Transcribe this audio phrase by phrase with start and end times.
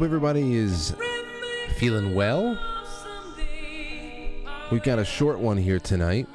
[0.00, 0.94] hope everybody is
[1.76, 2.58] feeling well.
[4.70, 6.26] We've got a short one here tonight,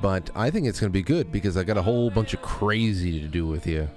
[0.00, 2.42] but I think it's going to be good because I got a whole bunch of
[2.42, 3.88] crazy to do with you.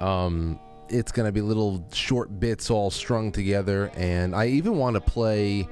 [0.00, 4.96] Um, it's going to be little short bits all strung together, and I even want
[4.96, 5.66] to play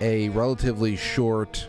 [0.00, 1.68] a relatively short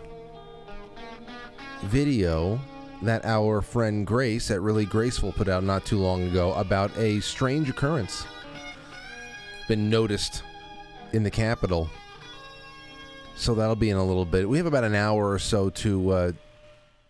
[1.83, 2.59] video
[3.03, 7.19] that our friend Grace at Really Graceful put out not too long ago about a
[7.19, 8.25] strange occurrence
[9.67, 10.43] been noticed
[11.13, 11.89] in the Capitol.
[13.35, 14.47] So that'll be in a little bit.
[14.47, 16.31] We have about an hour or so to uh,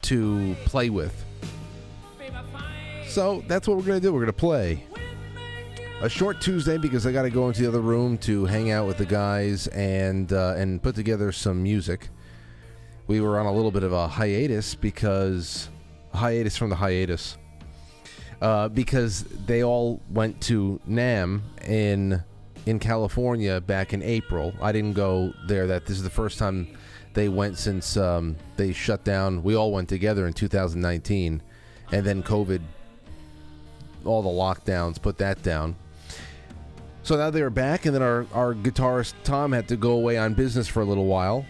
[0.04, 1.26] to play with.
[3.08, 4.14] So that's what we're gonna do.
[4.14, 4.86] We're gonna play
[6.02, 8.88] a short Tuesday because I got to go into the other room to hang out
[8.88, 12.10] with the guys and uh, and put together some music.
[13.08, 15.70] We were on a little bit of a hiatus because
[16.14, 17.38] hiatus from the hiatus
[18.42, 22.24] uh, because they all went to NAMM in
[22.66, 24.54] in California back in April.
[24.62, 25.68] I didn't go there.
[25.68, 26.68] That this is the first time
[27.14, 29.44] they went since um, they shut down.
[29.44, 31.42] We all went together in 2019,
[31.92, 32.62] and then COVID,
[34.06, 35.76] all the lockdowns put that down.
[37.04, 40.18] So now they are back, and then our, our guitarist Tom had to go away
[40.18, 41.46] on business for a little while.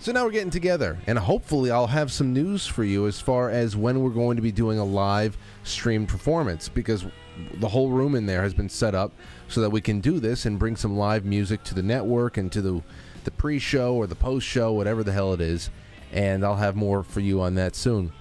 [0.00, 3.50] So now we're getting together, and hopefully I'll have some news for you as far
[3.50, 7.04] as when we're going to be doing a live streamed performance because
[7.54, 9.12] the whole room in there has been set up
[9.48, 12.52] so that we can do this and bring some live music to the network and
[12.52, 12.82] to the
[13.24, 15.68] the pre-show or the post-show, whatever the hell it is.
[16.12, 18.12] And I'll have more for you on that soon.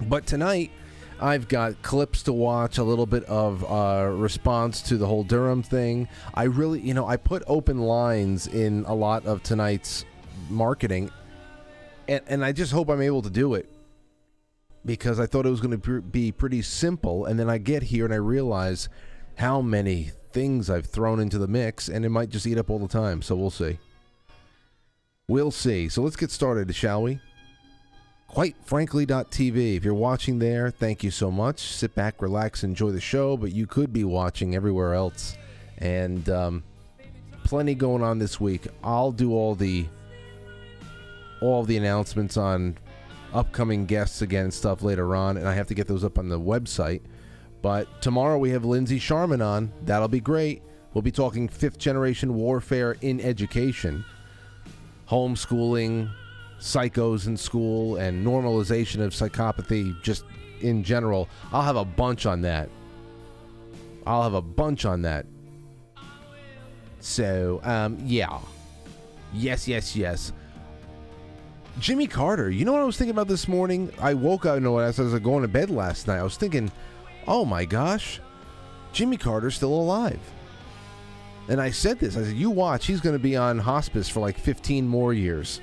[0.00, 0.70] But tonight,
[1.20, 5.62] I've got clips to watch, a little bit of uh, response to the whole Durham
[5.62, 6.08] thing.
[6.34, 10.04] I really, you know, I put open lines in a lot of tonight's
[10.48, 11.10] marketing,
[12.08, 13.70] and, and I just hope I'm able to do it
[14.84, 17.24] because I thought it was going to be pretty simple.
[17.26, 18.88] And then I get here and I realize
[19.36, 22.78] how many things I've thrown into the mix, and it might just eat up all
[22.78, 23.22] the time.
[23.22, 23.78] So we'll see.
[25.28, 25.88] We'll see.
[25.88, 27.20] So let's get started, shall we?
[28.28, 29.78] Quite frankly.tv.
[29.78, 31.60] If you're watching there, thank you so much.
[31.60, 35.38] Sit back, relax, enjoy the show, but you could be watching everywhere else.
[35.78, 36.62] And um,
[37.44, 38.66] plenty going on this week.
[38.84, 39.86] I'll do all the
[41.40, 42.76] all the announcements on
[43.32, 46.28] upcoming guests again and stuff later on, and I have to get those up on
[46.28, 47.00] the website.
[47.66, 49.72] But tomorrow we have Lindsay Sharman on.
[49.86, 50.62] That'll be great.
[50.94, 54.04] We'll be talking fifth generation warfare in education,
[55.10, 56.08] homeschooling,
[56.60, 60.24] psychos in school, and normalization of psychopathy just
[60.60, 61.28] in general.
[61.52, 62.68] I'll have a bunch on that.
[64.06, 65.26] I'll have a bunch on that.
[67.00, 68.38] So, um, yeah.
[69.32, 70.32] Yes, yes, yes.
[71.80, 72.48] Jimmy Carter.
[72.48, 73.92] You know what I was thinking about this morning?
[74.00, 76.36] I woke up, you know, as I was going to bed last night, I was
[76.36, 76.70] thinking,
[77.26, 78.20] oh my gosh,
[78.92, 80.20] Jimmy Carter's still alive.
[81.48, 82.16] And I said this.
[82.16, 82.86] I said, "You watch.
[82.86, 85.60] He's going to be on hospice for like 15 more years."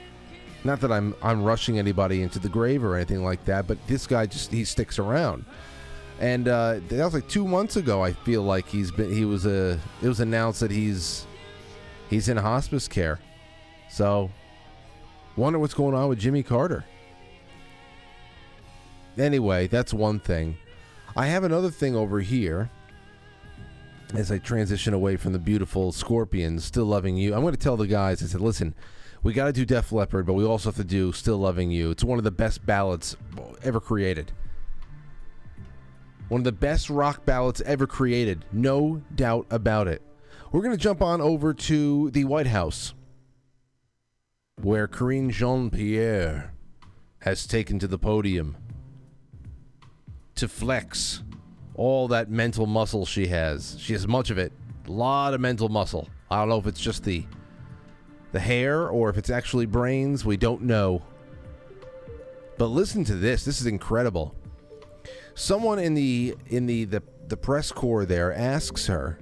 [0.63, 4.07] Not that I'm I'm rushing anybody into the grave or anything like that, but this
[4.07, 5.45] guy just he sticks around.
[6.19, 8.01] And uh, that was like two months ago.
[8.01, 11.25] I feel like he's been he was a it was announced that he's
[12.10, 13.19] he's in hospice care.
[13.89, 14.31] So
[15.36, 16.86] wonder what's going on with Jimmy Carter.
[19.18, 20.57] Anyway, that's one thing.
[21.15, 22.71] I have another thing over here
[24.15, 27.36] as I transition away from the beautiful Scorpions, Still Loving You.
[27.36, 28.74] I'm going to tell the guys, I said, listen,
[29.21, 31.92] we got to do Def Leppard, but we also have to do Still Loving You.
[31.92, 33.15] It's one of the best ballads
[33.62, 34.31] ever created.
[36.30, 38.45] One of the best rock ballads ever created.
[38.51, 40.01] No doubt about it.
[40.51, 42.95] We're going to jump on over to the White House,
[44.62, 46.54] where Karine Jean Pierre
[47.19, 48.57] has taken to the podium
[50.35, 51.24] to flex
[51.75, 53.75] all that mental muscle she has.
[53.80, 54.51] She has much of it.
[54.88, 56.09] A lot of mental muscle.
[56.30, 57.25] I don't know if it's just the
[58.31, 60.25] the hair or if it's actually brains.
[60.25, 61.03] We don't know.
[62.57, 63.45] But listen to this.
[63.45, 64.35] This is incredible.
[65.35, 69.19] Someone in the in the the, the press corps there asks her,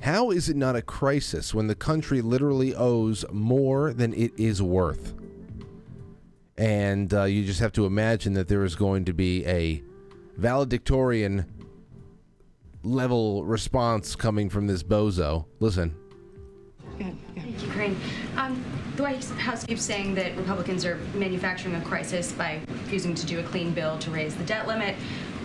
[0.00, 4.62] "How is it not a crisis when the country literally owes more than it is
[4.62, 5.14] worth?"
[6.58, 9.82] and uh, you just have to imagine that there is going to be a
[10.36, 11.46] valedictorian
[12.82, 15.46] level response coming from this bozo.
[15.60, 15.94] Listen.
[16.98, 17.96] Thank you, Karine.
[18.36, 18.62] Um,
[18.96, 23.40] the White House keeps saying that Republicans are manufacturing a crisis by refusing to do
[23.40, 24.96] a clean bill to raise the debt limit.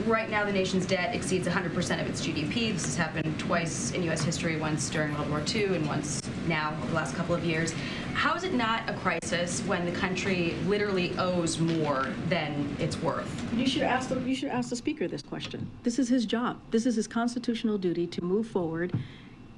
[0.06, 2.74] Right now, the nation's debt exceeds 100% of its GDP.
[2.74, 4.22] This has happened twice in U.S.
[4.22, 7.74] history, once during World War II and once now over the last couple of years.
[8.14, 13.54] How is it not a crisis when the country literally owes more than it's worth?
[13.54, 15.70] You should ask the, you should ask the speaker this question.
[15.84, 16.60] This is his job.
[16.72, 18.94] This is his constitutional duty to move forward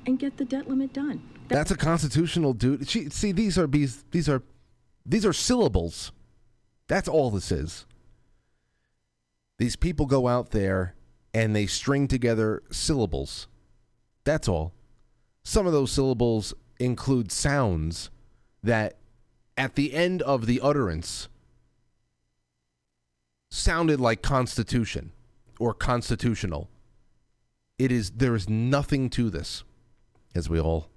[0.05, 1.21] and get the debt limit done.
[1.47, 2.85] That's a constitutional duty.
[2.85, 4.43] She, see, these are these these are
[5.05, 6.11] these are syllables.
[6.87, 7.85] That's all this is.
[9.57, 10.95] These people go out there
[11.33, 13.47] and they string together syllables.
[14.23, 14.73] That's all.
[15.43, 18.09] Some of those syllables include sounds
[18.63, 18.95] that
[19.57, 21.27] at the end of the utterance
[23.51, 25.11] sounded like constitution
[25.59, 26.69] or constitutional.
[27.77, 29.63] It is there is nothing to this
[30.35, 30.89] as we all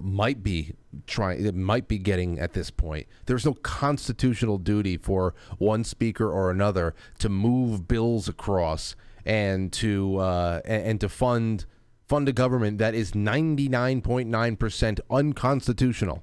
[0.00, 0.74] might be
[1.06, 6.28] trying it might be getting at this point there's no constitutional duty for one speaker
[6.28, 11.66] or another to move bills across and to uh, and, and to fund
[12.06, 16.22] fund a government that is 99.9% unconstitutional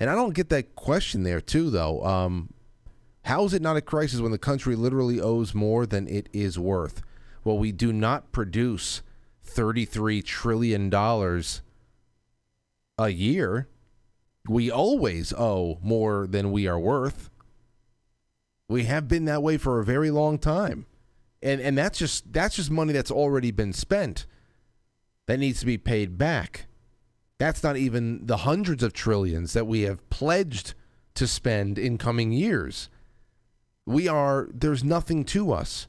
[0.00, 2.52] and i don't get that question there too though um,
[3.24, 6.58] how is it not a crisis when the country literally owes more than it is
[6.58, 7.02] worth
[7.44, 9.02] well we do not produce
[9.42, 11.62] 33 trillion dollars
[12.98, 13.68] a year,
[14.48, 17.30] we always owe more than we are worth.
[18.68, 20.86] We have been that way for a very long time.
[21.42, 24.26] And and that's just that's just money that's already been spent.
[25.26, 26.66] That needs to be paid back.
[27.38, 30.74] That's not even the hundreds of trillions that we have pledged
[31.14, 32.88] to spend in coming years.
[33.84, 35.86] We are there's nothing to us.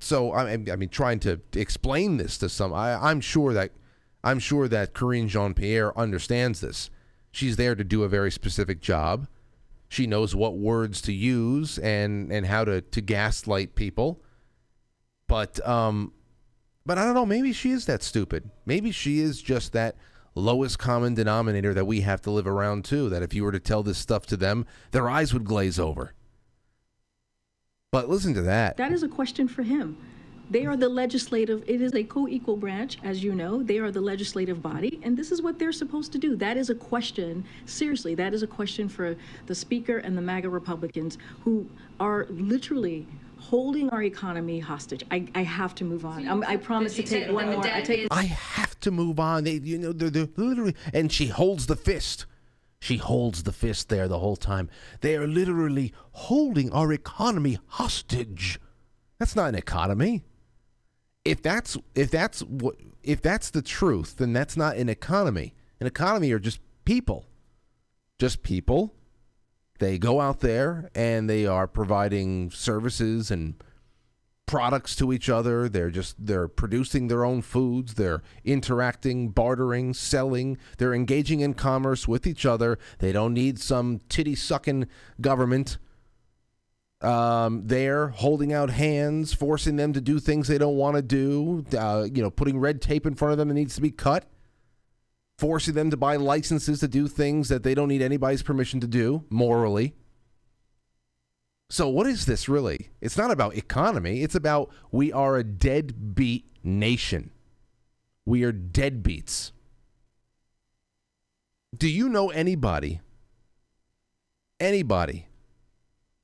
[0.00, 3.72] So I, I mean, trying to explain this to some, I, I'm sure that
[4.24, 6.90] I'm sure that Karine Jean Pierre understands this.
[7.30, 9.28] She's there to do a very specific job.
[9.88, 14.22] She knows what words to use and, and how to, to gaslight people.
[15.26, 16.12] But um
[16.90, 18.50] but I don't know, maybe she is that stupid.
[18.66, 19.94] Maybe she is just that
[20.34, 23.60] lowest common denominator that we have to live around too, that if you were to
[23.60, 26.14] tell this stuff to them, their eyes would glaze over.
[27.92, 28.76] But listen to that.
[28.76, 29.98] That is a question for him.
[30.50, 33.62] They are the legislative, it is a co equal branch, as you know.
[33.62, 36.34] They are the legislative body, and this is what they're supposed to do.
[36.34, 39.14] That is a question, seriously, that is a question for
[39.46, 41.68] the Speaker and the MAGA Republicans who
[42.00, 43.06] are literally
[43.40, 45.04] holding our economy hostage.
[45.10, 46.28] I, I have to move on.
[46.28, 47.66] I'm, i promise to take one more.
[47.66, 49.44] I, take I have to move on.
[49.44, 52.26] They, you know, they're, they're literally, and she holds the fist.
[52.80, 54.70] She holds the fist there the whole time.
[55.00, 58.58] They are literally holding our economy hostage.
[59.18, 60.24] That's not an economy
[61.24, 65.54] if that's if that's what if that's the truth, then that's not an economy.
[65.80, 67.26] An economy are just people.
[68.18, 68.94] Just people.
[69.80, 73.54] They go out there and they are providing services and
[74.46, 75.68] products to each other.
[75.68, 77.94] They're just they're producing their own foods.
[77.94, 80.58] They're interacting, bartering, selling.
[80.78, 82.78] They're engaging in commerce with each other.
[82.98, 84.86] They don't need some titty sucking
[85.20, 85.78] government
[87.00, 91.64] um, there holding out hands, forcing them to do things they don't want to do,
[91.78, 94.26] uh, you know, putting red tape in front of them that needs to be cut,
[95.40, 98.86] forcing them to buy licenses to do things that they don't need anybody's permission to
[98.86, 99.94] do morally.
[101.70, 102.90] So, what is this really?
[103.00, 107.30] It's not about economy, it's about we are a deadbeat nation.
[108.26, 109.52] We are deadbeats.
[111.76, 113.00] Do you know anybody?
[114.58, 115.26] Anybody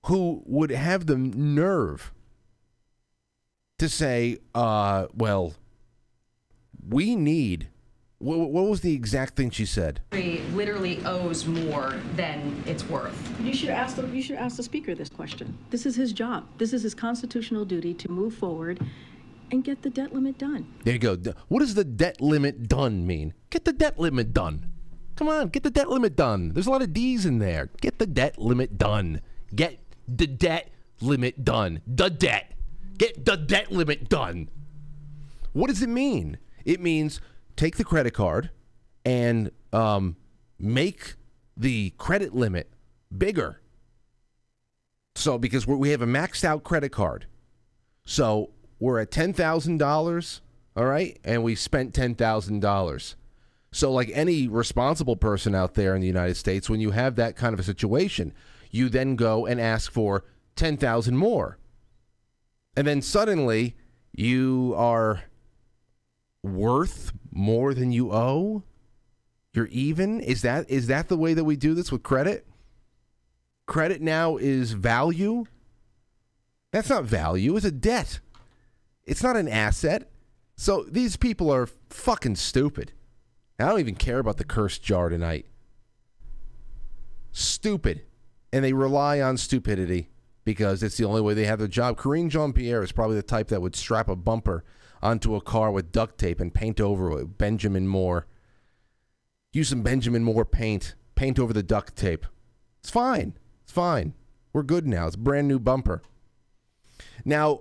[0.07, 2.13] who would have the nerve
[3.79, 5.55] to say, uh, well,
[6.87, 7.69] we need.
[8.19, 10.01] What, what was the exact thing she said?
[10.55, 13.41] Literally owes more than it's worth.
[13.41, 15.57] You should ask the you should ask the speaker this question.
[15.71, 16.47] This is his job.
[16.57, 18.81] This is his constitutional duty to move forward
[19.51, 20.67] and get the debt limit done.
[20.85, 21.17] There you go.
[21.49, 23.35] What does the debt limit done mean?
[23.51, 24.73] Get the debt limit done.
[25.17, 26.53] Come on, get the debt limit done.
[26.53, 27.71] There's a lot of D's in there.
[27.81, 29.21] Get the debt limit done.
[29.55, 30.71] Get the debt
[31.01, 31.81] limit done.
[31.87, 32.53] The debt.
[32.99, 34.49] Get the debt limit done.
[35.53, 36.39] What does it mean?
[36.65, 37.21] It means
[37.57, 38.51] take the credit card
[39.05, 40.17] and um,
[40.59, 41.15] make
[41.57, 42.71] the credit limit
[43.17, 43.61] bigger.
[45.15, 47.27] So, because we have a maxed out credit card.
[48.05, 50.41] So, we're at $10,000,
[50.77, 51.19] all right?
[51.25, 53.15] And we spent $10,000.
[53.73, 57.37] So, like any responsible person out there in the United States, when you have that
[57.37, 58.33] kind of a situation,
[58.71, 60.25] you then go and ask for
[60.57, 61.59] 10,000 more.
[62.77, 63.75] And then suddenly
[64.13, 65.23] you are
[66.43, 68.64] worth more than you owe?
[69.52, 70.21] You're even?
[70.21, 72.47] Is that is that the way that we do this with credit?
[73.66, 75.45] Credit now is value?
[76.73, 78.21] That's not value, it's a debt.
[79.05, 80.11] It's not an asset.
[80.57, 82.93] So these people are fucking stupid.
[83.59, 85.47] I don't even care about the cursed jar tonight.
[87.31, 88.02] Stupid.
[88.52, 90.11] And they rely on stupidity
[90.45, 91.99] because it's the only way they have their job.
[91.99, 94.64] Karine Jean Pierre is probably the type that would strap a bumper
[95.07, 97.39] onto a car with duct tape and paint over it.
[97.39, 98.27] Benjamin Moore.
[99.53, 100.97] Use some Benjamin Moore paint.
[101.15, 102.27] Paint over the duct tape.
[102.81, 103.39] It's fine.
[103.63, 104.15] It's fine.
[104.53, 105.07] We're good now.
[105.07, 106.03] It's a brand new bumper.
[107.25, 107.61] Now,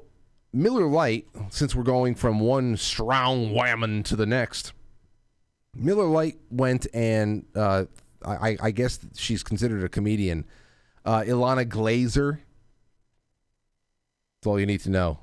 [0.51, 4.73] Miller Lite, since we're going from one strong whammon to the next,
[5.75, 7.85] Miller Lite went and uh,
[8.25, 10.45] I, I guess she's considered a comedian.
[11.05, 12.39] Uh, Ilana Glazer.
[14.39, 15.19] That's all you need to know.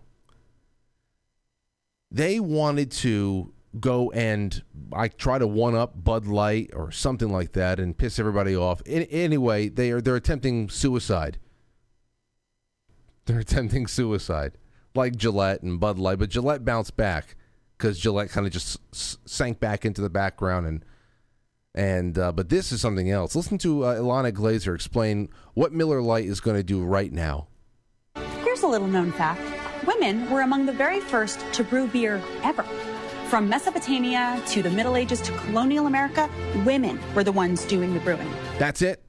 [2.12, 7.52] They wanted to go and I try to one up Bud Light or something like
[7.52, 8.82] that and piss everybody off.
[8.82, 11.38] In, anyway, they are they're attempting suicide.
[13.24, 14.58] They're attempting suicide,
[14.94, 17.36] like Gillette and Bud Light, but Gillette bounced back
[17.78, 20.84] because Gillette kind of just s- sank back into the background and
[21.74, 23.34] and uh, but this is something else.
[23.34, 27.48] Listen to uh, Ilana Glazer explain what Miller Lite is going to do right now.
[28.44, 29.40] Here's a little known fact
[29.86, 32.62] women were among the very first to brew beer ever.
[33.28, 36.28] From Mesopotamia to the Middle Ages to colonial America,
[36.66, 38.30] women were the ones doing the brewing.
[38.58, 39.02] That's it.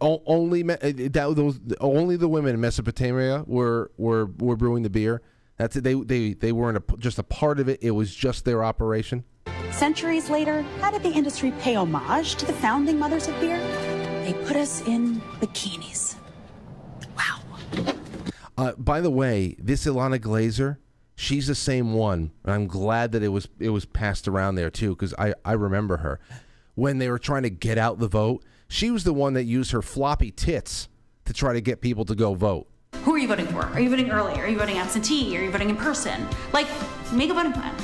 [0.00, 4.82] O- only me- uh, that, those only the women in Mesopotamia were were were brewing
[4.82, 5.22] the beer.
[5.56, 5.84] That's it.
[5.84, 7.80] They they they weren't a, just a part of it.
[7.82, 9.24] It was just their operation.
[9.70, 13.58] Centuries later, how did the industry pay homage to the founding mothers of beer?
[14.24, 16.14] They put us in bikinis.
[17.16, 17.40] Wow.
[18.56, 20.76] Uh, by the way, this Ilana Glazer,
[21.16, 22.30] she's the same one.
[22.44, 25.98] I'm glad that it was it was passed around there too, because I I remember
[25.98, 26.20] her
[26.74, 28.44] when they were trying to get out the vote.
[28.68, 30.88] She was the one that used her floppy tits
[31.24, 32.68] to try to get people to go vote.
[33.02, 33.62] Who are you voting for?
[33.62, 34.34] Are you voting early?
[34.34, 35.36] Are you voting absentee?
[35.36, 36.26] Are you voting in person?
[36.52, 36.66] Like,
[37.12, 37.74] make a voting plan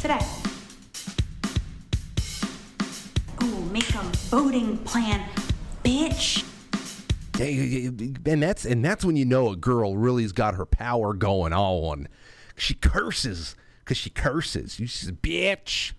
[0.00, 0.20] today.
[3.42, 5.28] Ooh, make a voting plan,
[5.84, 6.44] bitch.
[7.40, 12.08] And that's and that's when you know a girl really's got her power going on.
[12.56, 14.78] She curses because she curses.
[14.78, 15.92] You says, "Bitch."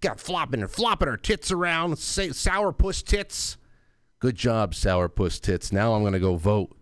[0.00, 3.58] Got flopping her flopping her tits around, say sourpuss tits.
[4.18, 5.72] Good job, sourpuss tits.
[5.72, 6.74] Now I'm gonna go vote.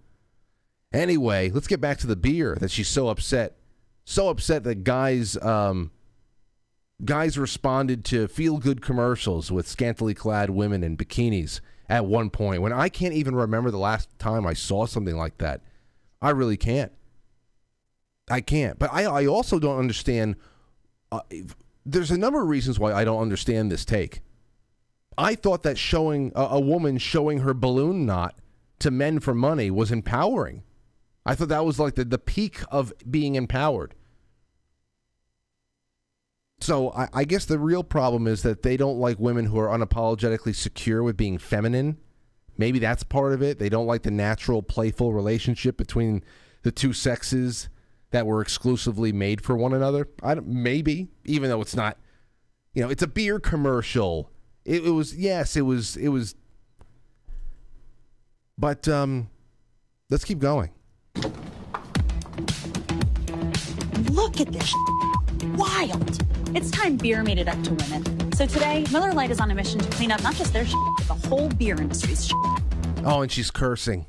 [0.92, 3.56] Anyway, let's get back to the beer that she's so upset.
[4.04, 5.90] So upset that guys um,
[7.04, 12.62] guys responded to feel good commercials with scantily clad women in bikinis at one point
[12.62, 15.62] when I can't even remember the last time I saw something like that.
[16.20, 16.92] I really can't.
[18.30, 18.78] I can't.
[18.78, 20.36] But I, I also don't understand.
[21.10, 21.20] Uh,
[21.86, 24.20] there's a number of reasons why I don't understand this take.
[25.16, 28.38] I thought that showing a, a woman showing her balloon knot
[28.80, 30.62] to men for money was empowering.
[31.24, 33.94] I thought that was like the, the peak of being empowered.
[36.60, 39.68] So I, I guess the real problem is that they don't like women who are
[39.68, 41.98] unapologetically secure with being feminine.
[42.56, 43.58] Maybe that's part of it.
[43.58, 46.24] They don't like the natural, playful relationship between
[46.62, 47.68] the two sexes
[48.10, 50.08] that were exclusively made for one another.
[50.22, 51.98] I don't, maybe, even though it's not.
[52.74, 54.30] You know, it's a beer commercial.
[54.64, 56.34] It, it was yes, it was it was.
[58.56, 59.30] But um,
[60.10, 60.70] let's keep going.
[64.10, 64.74] Look at this.
[65.56, 66.37] Wild.
[66.54, 68.32] It's time beer made it up to women.
[68.32, 70.78] So today, Miller Lite is on a mission to clean up not just their shit,
[70.96, 72.36] but the whole beer industry's shit.
[73.04, 74.06] Oh, and she's cursing.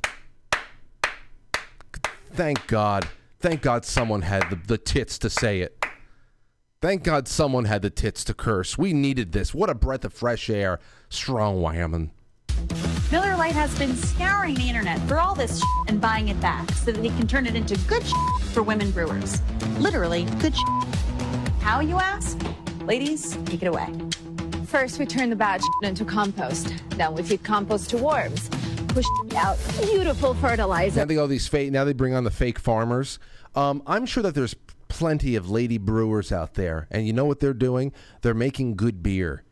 [2.34, 3.10] Thank God.
[3.39, 5.84] Thank God someone had the, the tits to say it.
[6.81, 8.77] Thank God someone had the tits to curse.
[8.77, 9.53] We needed this.
[9.53, 10.79] What a breath of fresh air.
[11.10, 12.12] Strong whammon.
[13.12, 16.72] Miller Lite has been scouring the internet for all this shit and buying it back
[16.72, 19.41] so that they can turn it into good shit for women brewers.
[19.79, 21.09] Literally, good shit.
[21.70, 22.36] How, you ask?
[22.88, 23.94] Ladies, take it away.
[24.66, 26.74] First, we turn the bad into compost.
[26.98, 28.50] Then we feed compost to worms.
[28.88, 31.02] Push out beautiful fertilizer.
[31.02, 31.72] Now they go these fake.
[31.72, 33.20] Now they bring on the fake farmers.
[33.54, 34.56] Um, I'm sure that there's
[34.88, 37.94] plenty of lady brewers out there, and you know what they're doing?
[38.24, 39.44] They're making good beer.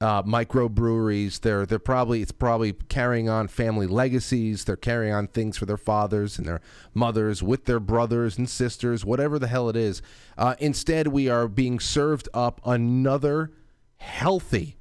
[0.00, 1.40] Uh, micro breweries.
[1.40, 4.64] They're they're probably it's probably carrying on family legacies.
[4.64, 6.60] They're carrying on things for their fathers and their
[6.94, 10.00] mothers with their brothers and sisters, whatever the hell it is.
[10.36, 13.50] Uh, instead, we are being served up another
[13.96, 14.76] healthy,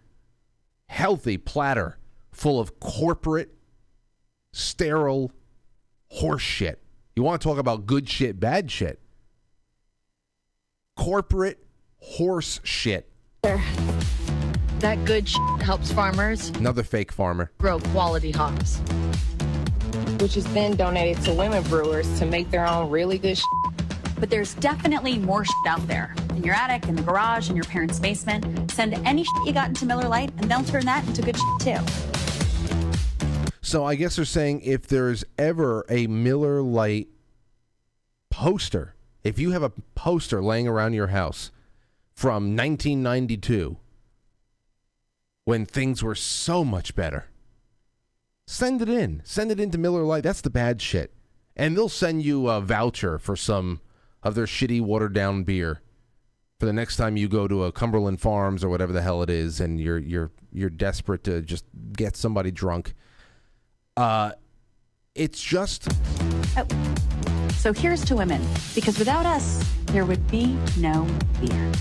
[0.87, 1.97] healthy platter
[2.37, 3.55] full of corporate,
[4.53, 5.31] sterile
[6.09, 6.81] horse shit.
[7.15, 9.01] You want to talk about good shit, bad shit?
[10.95, 11.65] Corporate
[11.99, 13.11] horse shit.
[14.79, 17.51] That good sh- helps farmers Another fake farmer.
[17.57, 18.77] grow quality hops.
[20.19, 23.37] which is then donated to women brewers to make their own really good.
[23.37, 23.43] Sh-
[24.19, 26.15] But there's definitely more shit out there.
[26.35, 28.71] In your attic, in the garage, in your parents' basement.
[28.71, 31.77] Send any shit you got into Miller Lite, and they'll turn that into good shit
[31.77, 32.87] too.
[33.61, 37.09] So I guess they're saying if there's ever a Miller Lite
[38.31, 41.51] poster, if you have a poster laying around your house
[42.15, 43.77] from 1992
[45.47, 47.27] when things were so much better,
[48.45, 49.21] send it in.
[49.23, 50.23] Send it into Miller Lite.
[50.23, 51.13] That's the bad shit.
[51.55, 53.79] And they'll send you a voucher for some
[54.21, 55.81] of their shitty watered down beer
[56.59, 59.29] for the next time you go to a Cumberland Farms or whatever the hell it
[59.29, 61.63] is and you're you're you're desperate to just
[61.93, 62.93] get somebody drunk.
[63.95, 64.33] Uh,
[65.15, 65.87] it's just
[66.57, 66.67] Oh.
[67.53, 71.07] So here's to women, because without us, there would be no
[71.39, 71.71] beer.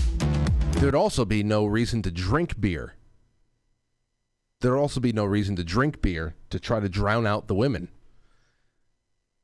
[0.79, 2.93] there'd also be no reason to drink beer.
[4.61, 7.89] There'd also be no reason to drink beer to try to drown out the women.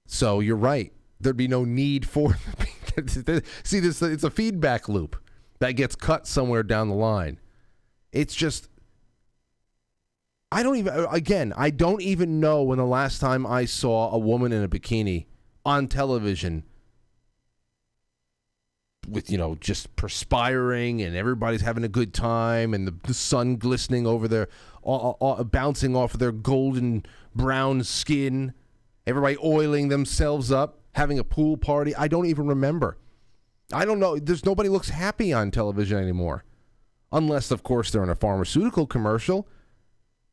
[0.08, 0.92] So you're right.
[1.20, 2.38] There'd be no need for.
[3.64, 5.16] See, this it's a feedback loop
[5.60, 7.40] that gets cut somewhere down the line.
[8.12, 8.70] It's just.
[10.52, 11.06] I don't even.
[11.10, 14.68] Again, I don't even know when the last time I saw a woman in a
[14.68, 15.26] bikini
[15.66, 16.64] on television
[19.08, 23.56] with you know just perspiring and everybody's having a good time and the, the sun
[23.56, 24.48] glistening over their
[24.82, 28.54] all, bouncing off of their golden brown skin
[29.06, 31.96] everybody oiling themselves up having a pool party.
[31.96, 32.98] I don't even remember.
[33.72, 34.18] I don't know.
[34.18, 36.44] There's nobody looks happy on television anymore.
[37.12, 39.48] Unless of course they're in a pharmaceutical commercial.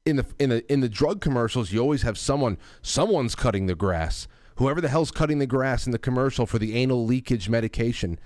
[0.06, 3.74] In the in the in the drug commercials you always have someone someone's cutting the
[3.74, 4.28] grass.
[4.56, 8.18] Whoever the hell's cutting the grass in the commercial for the anal leakage medication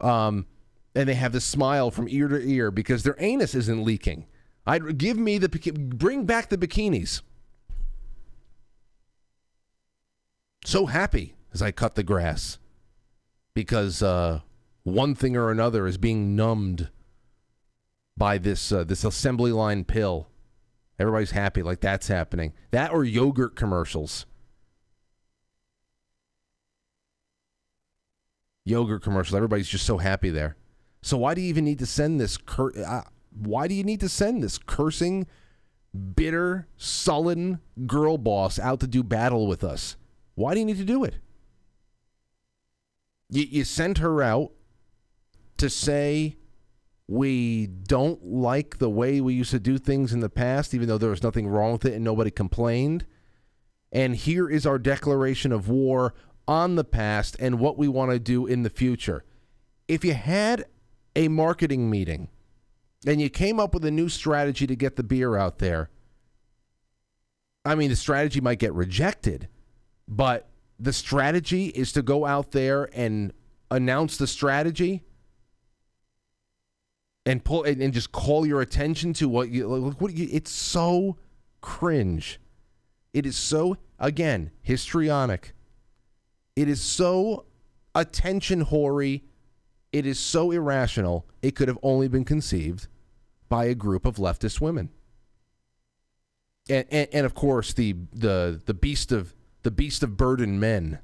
[0.00, 0.46] um,
[0.94, 4.26] and they have this smile from ear to ear because their anus isn't leaking.
[4.66, 7.22] I'd give me the bring back the bikinis.
[10.64, 12.58] So happy as I cut the grass
[13.54, 14.40] because uh,
[14.82, 16.90] one thing or another is being numbed
[18.16, 20.28] by this uh, this assembly line pill.
[20.98, 22.52] Everybody's happy like that's happening.
[22.72, 24.26] That or yogurt commercials.
[28.68, 29.34] Yogurt commercials.
[29.34, 30.56] Everybody's just so happy there.
[31.02, 32.36] So why do you even need to send this?
[32.36, 35.26] Cur- uh, why do you need to send this cursing,
[36.14, 39.96] bitter, sullen girl boss out to do battle with us?
[40.34, 41.16] Why do you need to do it?
[43.30, 44.52] You, you sent her out
[45.58, 46.36] to say
[47.06, 50.98] we don't like the way we used to do things in the past, even though
[50.98, 53.06] there was nothing wrong with it and nobody complained.
[53.90, 56.14] And here is our declaration of war
[56.48, 59.22] on the past and what we want to do in the future.
[59.86, 60.64] If you had
[61.14, 62.28] a marketing meeting
[63.06, 65.90] and you came up with a new strategy to get the beer out there,
[67.64, 69.48] I mean, the strategy might get rejected,
[70.08, 70.48] but
[70.80, 73.32] the strategy is to go out there and
[73.70, 75.02] announce the strategy
[77.26, 81.18] and pull and, just call your attention to what you look what you, it's so
[81.60, 82.40] cringe.
[83.12, 85.52] It is so again histrionic.
[86.58, 87.44] It is so
[87.94, 89.22] attention hoary.
[89.92, 91.24] It is so irrational.
[91.40, 92.88] It could have only been conceived
[93.48, 94.90] by a group of leftist women.
[96.68, 100.98] And, and, and of course the, the the beast of the beast of burden men.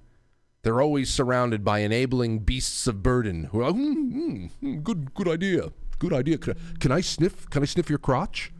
[0.62, 5.14] They're always surrounded by enabling beasts of burden who are like, "Mm, mm, mm, good
[5.14, 5.70] good idea.
[6.00, 6.36] Good idea.
[6.38, 8.52] Can I, can I sniff can I sniff your crotch?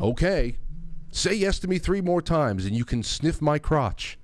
[0.00, 0.56] Okay.
[1.10, 4.18] Say yes to me three more times and you can sniff my crotch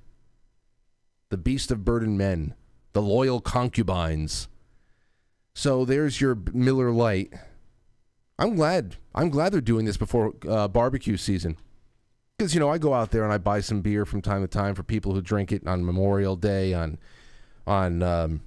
[1.33, 2.55] the beast of burden men,
[2.93, 4.49] the loyal concubines.
[5.55, 7.33] So there's your Miller Lite.
[8.39, 8.97] I'm glad.
[9.15, 11.57] I'm glad they're doing this before uh, barbecue season.
[12.37, 14.47] Because you know, I go out there and I buy some beer from time to
[14.47, 16.99] time for people who drink it on Memorial Day, on
[17.67, 18.43] on um,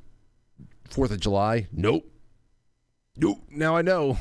[0.88, 1.66] Fourth of July.
[1.72, 2.08] Nope.
[3.18, 3.42] Nope.
[3.50, 4.20] Now I know.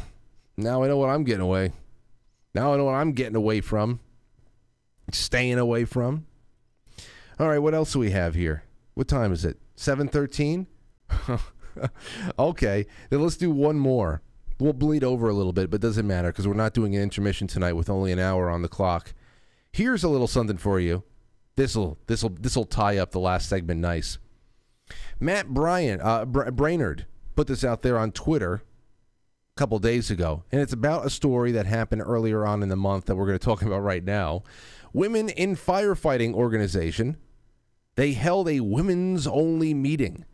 [0.57, 1.72] Now I know what I'm getting away.
[2.55, 4.00] Now I know what I'm getting away from.
[5.12, 6.24] Staying away from.
[7.38, 8.64] All right, what else do we have here?
[8.94, 9.59] What time is it?
[9.77, 10.66] 7:13?
[12.38, 14.23] okay, then let's do one more.
[14.61, 17.49] We'll bleed over a little bit, but doesn't matter because we're not doing an intermission
[17.49, 19.12] tonight with only an hour on the clock.
[19.73, 21.03] Here's a little something for you.
[21.57, 24.18] This'll this'll this'll tie up the last segment nice.
[25.18, 28.62] Matt Bryan, uh, Br- Brainerd put this out there on Twitter.
[29.57, 32.75] A couple days ago, and it's about a story that happened earlier on in the
[32.75, 34.42] month that we're going to talk about right now.
[34.95, 37.17] Women in Firefighting Organization,
[37.97, 40.25] they held a women's only meeting.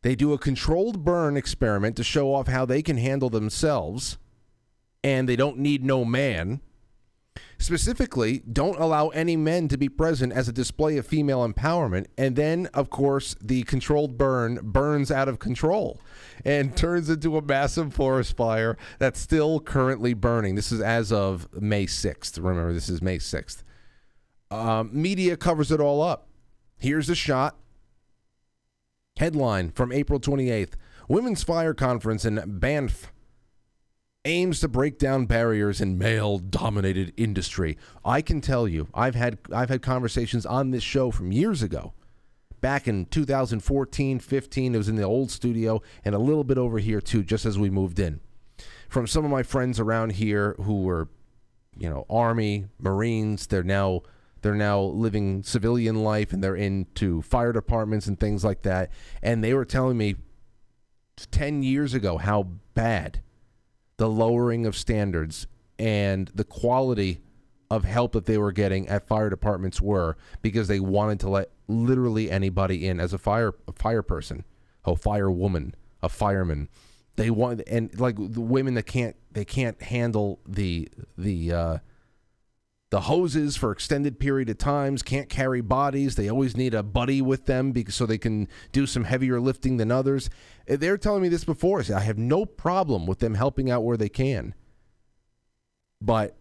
[0.00, 4.16] They do a controlled burn experiment to show off how they can handle themselves,
[5.04, 6.62] and they don't need no man.
[7.58, 12.06] Specifically, don't allow any men to be present as a display of female empowerment.
[12.16, 16.00] And then, of course, the controlled burn burns out of control
[16.46, 20.54] and turns into a massive forest fire that's still currently burning.
[20.54, 22.42] This is as of May 6th.
[22.42, 23.62] Remember, this is May 6th.
[24.52, 26.28] Um, media covers it all up.
[26.76, 27.56] Here's a shot.
[29.16, 30.74] Headline from April 28th
[31.08, 33.12] Women's Fire Conference in Banff
[34.24, 37.78] aims to break down barriers in male dominated industry.
[38.04, 41.94] I can tell you, I've had I've had conversations on this show from years ago.
[42.60, 46.78] Back in 2014, 15, it was in the old studio and a little bit over
[46.78, 48.20] here too just as we moved in.
[48.88, 51.08] From some of my friends around here who were
[51.76, 54.02] you know, army, marines, they're now
[54.42, 58.90] they're now living civilian life and they're into fire departments and things like that
[59.22, 60.16] and they were telling me
[61.30, 62.42] 10 years ago how
[62.74, 63.22] bad
[63.96, 65.46] the lowering of standards
[65.78, 67.20] and the quality
[67.72, 71.50] of help that they were getting at fire departments were because they wanted to let
[71.68, 74.44] literally anybody in as a fire a fire person,
[74.84, 76.68] a firewoman, a fireman.
[77.16, 81.78] They want and like the women that can't they can't handle the the uh,
[82.92, 86.14] the hoses for extended period of times can't carry bodies.
[86.14, 89.78] They always need a buddy with them because so they can do some heavier lifting
[89.78, 90.28] than others.
[90.70, 91.82] Uh, they're telling me this before.
[91.88, 94.54] I i have no problem with them helping out where they can.
[96.02, 96.36] But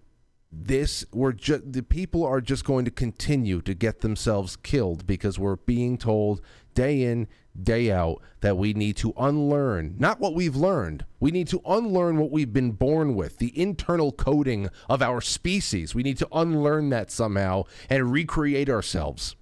[0.52, 5.40] this we're just the people are just going to continue to get themselves killed because
[5.40, 6.42] we're being told
[6.74, 7.30] day in
[7.62, 12.18] day out that we need to unlearn not what we've learned we need to unlearn
[12.18, 16.90] what we've been born with the internal coding of our species we need to unlearn
[16.90, 19.36] that somehow and recreate ourselves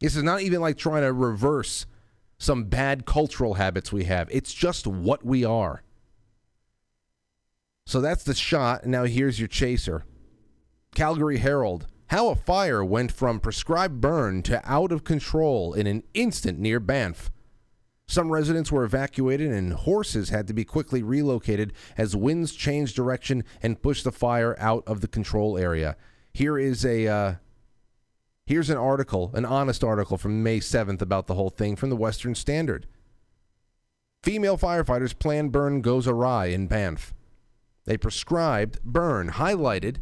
[0.00, 1.86] this is not even like trying to reverse
[2.38, 5.82] some bad cultural habits we have it's just what we are
[7.88, 8.84] so that's the shot.
[8.84, 10.04] Now here's your chaser.
[10.94, 11.86] Calgary Herald.
[12.08, 16.80] How a fire went from prescribed burn to out of control in an instant near
[16.80, 17.30] Banff.
[18.06, 23.44] Some residents were evacuated and horses had to be quickly relocated as winds changed direction
[23.62, 25.96] and pushed the fire out of the control area.
[26.32, 27.34] Here is a uh,
[28.46, 31.96] here's an article, an honest article from May 7th about the whole thing from the
[31.96, 32.86] Western Standard.
[34.22, 37.12] Female firefighters plan burn goes awry in Banff.
[37.86, 39.96] A prescribed burn highlighted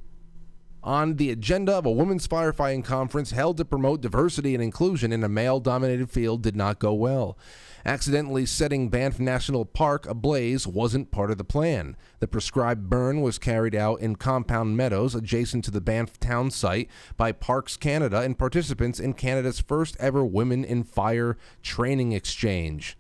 [0.87, 5.25] on the agenda of a women's firefighting conference held to promote diversity and inclusion in
[5.25, 7.37] a male dominated field did not go well.
[7.85, 11.97] Accidentally setting Banff National Park ablaze wasn't part of the plan.
[12.21, 16.89] The prescribed burn was carried out in Compound Meadows, adjacent to the Banff town site,
[17.17, 22.97] by Parks Canada and participants in Canada's first ever Women in Fire training exchange.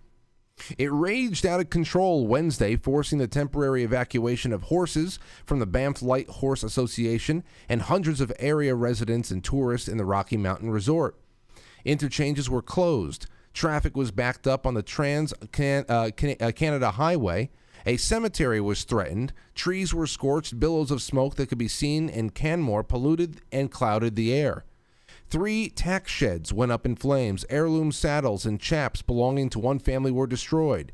[0.78, 6.02] It raged out of control Wednesday, forcing the temporary evacuation of horses from the Banff
[6.02, 11.16] Light Horse Association and hundreds of area residents and tourists in the Rocky Mountain Resort.
[11.84, 13.26] Interchanges were closed.
[13.54, 15.46] Traffic was backed up on the Trans uh,
[15.88, 17.50] uh, Canada Highway.
[17.86, 19.32] A cemetery was threatened.
[19.54, 20.58] Trees were scorched.
[20.58, 24.64] Billows of smoke that could be seen in Canmore polluted and clouded the air.
[25.28, 27.44] Three tack sheds went up in flames.
[27.50, 30.92] Heirloom saddles and chaps belonging to one family were destroyed.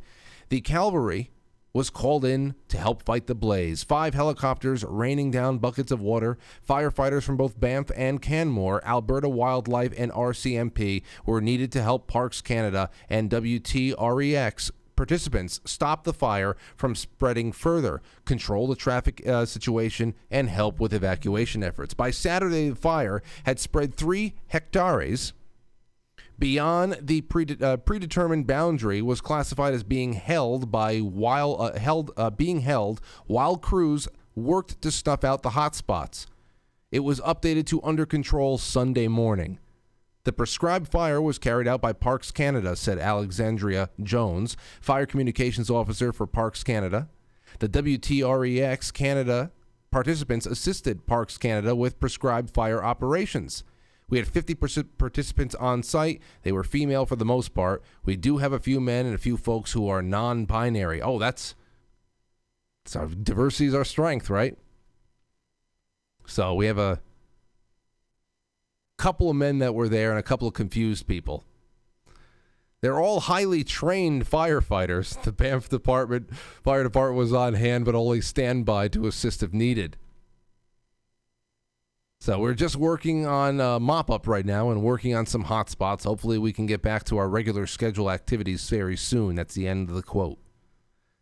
[0.48, 1.30] The cavalry
[1.74, 3.82] was called in to help fight the blaze.
[3.82, 6.38] Five helicopters raining down buckets of water.
[6.66, 12.40] Firefighters from both Banff and Canmore, Alberta Wildlife, and RCMP were needed to help Parks
[12.40, 14.70] Canada and WTREX
[15.02, 20.94] participants stop the fire from spreading further, control the traffic uh, situation, and help with
[20.94, 21.92] evacuation efforts.
[21.92, 25.32] By Saturday, the fire had spread three hectares
[26.38, 27.20] beyond the
[27.60, 33.00] uh, predetermined boundary was classified as being held by while uh, held uh, being held
[33.26, 36.28] while crews worked to snuff out the hot spots.
[36.92, 39.58] It was updated to under control Sunday morning.
[40.24, 46.12] The prescribed fire was carried out by Parks Canada, said Alexandria Jones, fire communications officer
[46.12, 47.08] for Parks Canada.
[47.58, 49.50] The WTREX Canada
[49.90, 53.64] participants assisted Parks Canada with prescribed fire operations.
[54.08, 56.20] We had 50 perc- participants on site.
[56.42, 57.82] They were female for the most part.
[58.04, 61.02] We do have a few men and a few folks who are non binary.
[61.02, 61.54] Oh, that's,
[62.84, 64.56] that's our diversity is our strength, right?
[66.26, 67.00] So we have a
[68.98, 71.44] couple of men that were there and a couple of confused people.
[72.80, 75.16] They're all highly trained firefighters.
[75.22, 79.96] The Banff Department Fire Department was on hand, but only standby to assist if needed.
[82.20, 85.68] So we're just working on uh, mop up right now and working on some hot
[85.68, 86.04] spots.
[86.04, 89.34] Hopefully, we can get back to our regular schedule activities very soon.
[89.34, 90.38] That's the end of the quote.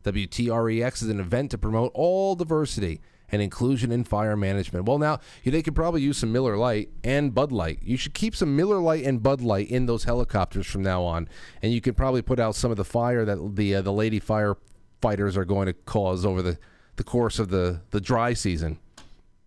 [0.05, 3.01] WTREX is an event to promote all diversity
[3.33, 4.87] and inclusion in fire management.
[4.87, 7.79] Well, now they could probably use some Miller Lite and Bud Light.
[7.83, 11.29] You should keep some Miller Lite and Bud Light in those helicopters from now on,
[11.63, 14.21] and you could probably put out some of the fire that the uh, the lady
[14.21, 16.59] firefighters are going to cause over the,
[16.97, 18.79] the course of the, the dry season.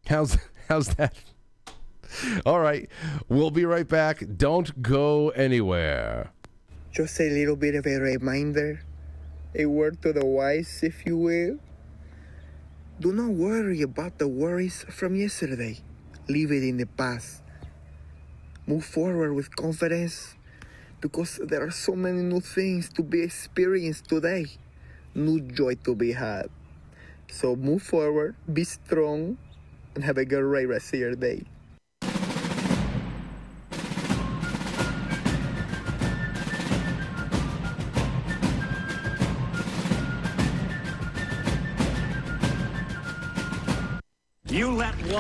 [0.08, 0.38] How's
[0.70, 1.16] how's that?
[2.46, 2.90] All right,
[3.28, 4.24] we'll be right back.
[4.38, 6.32] Don't go anywhere.
[6.92, 8.84] Just a little bit of a reminder,
[9.56, 11.58] a word to the wise, if you will.
[13.00, 15.80] Do not worry about the worries from yesterday.
[16.30, 17.42] Leave it in the past.
[18.68, 20.36] Move forward with confidence
[21.02, 24.46] because there are so many new things to be experienced today,
[25.16, 26.50] new joy to be had.
[27.32, 29.40] So move forward, be strong,
[29.96, 31.44] and have a great rest of your day.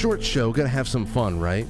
[0.00, 0.50] Short show.
[0.50, 1.66] Gonna have some fun, right?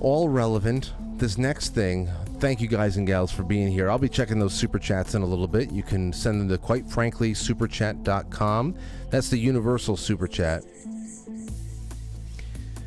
[0.00, 0.92] All relevant.
[1.16, 3.88] This next thing, thank you guys and gals for being here.
[3.88, 5.70] I'll be checking those super chats in a little bit.
[5.70, 8.74] You can send them to quite frankly superchat.com.
[9.08, 10.64] That's the universal super chat.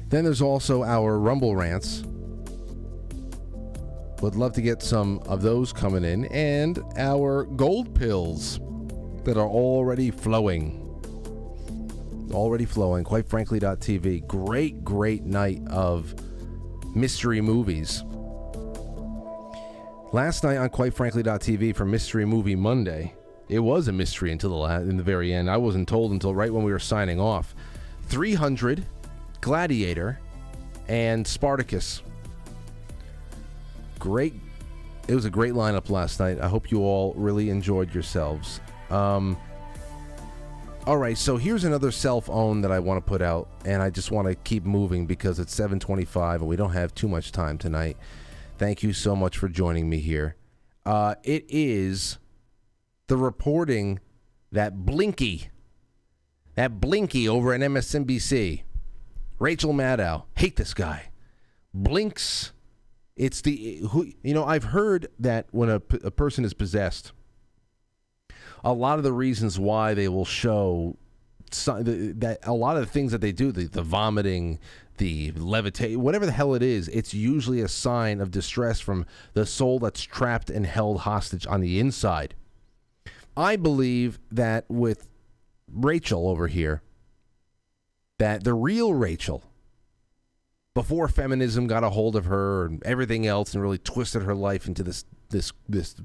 [0.09, 2.03] Then there's also our Rumble rants.
[4.21, 6.25] Would love to get some of those coming in.
[6.25, 8.59] And our gold pills
[9.23, 10.90] that are already flowing.
[12.33, 13.03] Already flowing.
[13.03, 14.27] Quite frankly.tv.
[14.27, 16.15] Great, great night of
[16.95, 18.03] mystery movies.
[20.13, 23.15] Last night on Quite Frankly.tv for Mystery Movie Monday,
[23.47, 25.49] it was a mystery until the la- in the very end.
[25.49, 27.55] I wasn't told until right when we were signing off.
[28.07, 28.85] 300,
[29.39, 30.19] Gladiator,
[30.89, 32.01] and Spartacus.
[33.99, 34.33] Great.
[35.07, 36.41] It was a great lineup last night.
[36.41, 38.59] I hope you all really enjoyed yourselves.
[38.89, 39.37] Um,
[40.87, 44.09] all right, so here's another self-own that I want to put out, and I just
[44.09, 47.97] want to keep moving because it's 7:25 and we don't have too much time tonight.
[48.57, 50.35] Thank you so much for joining me here.
[50.85, 52.17] Uh, it is
[53.07, 53.99] the reporting
[54.51, 55.49] that Blinky,
[56.55, 58.63] that Blinky over at MSNBC,
[59.37, 61.11] Rachel Maddow, hate this guy,
[61.73, 62.53] blinks.
[63.15, 64.45] It's the who you know.
[64.45, 67.11] I've heard that when a person is possessed,
[68.63, 70.97] a lot of the reasons why they will show
[71.51, 74.59] so, the, that a lot of the things that they do, the, the vomiting,
[74.97, 79.45] the levitate, whatever the hell it is, it's usually a sign of distress from the
[79.45, 82.35] soul that's trapped and held hostage on the inside.
[83.35, 85.09] I believe that with
[85.71, 86.81] Rachel over here,
[88.17, 89.43] that the real Rachel,
[90.73, 94.67] before feminism got a hold of her and everything else and really twisted her life
[94.67, 95.95] into this this this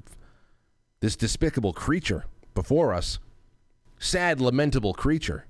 [1.00, 2.24] this despicable creature
[2.56, 3.20] before us,
[4.00, 5.46] sad, lamentable creature.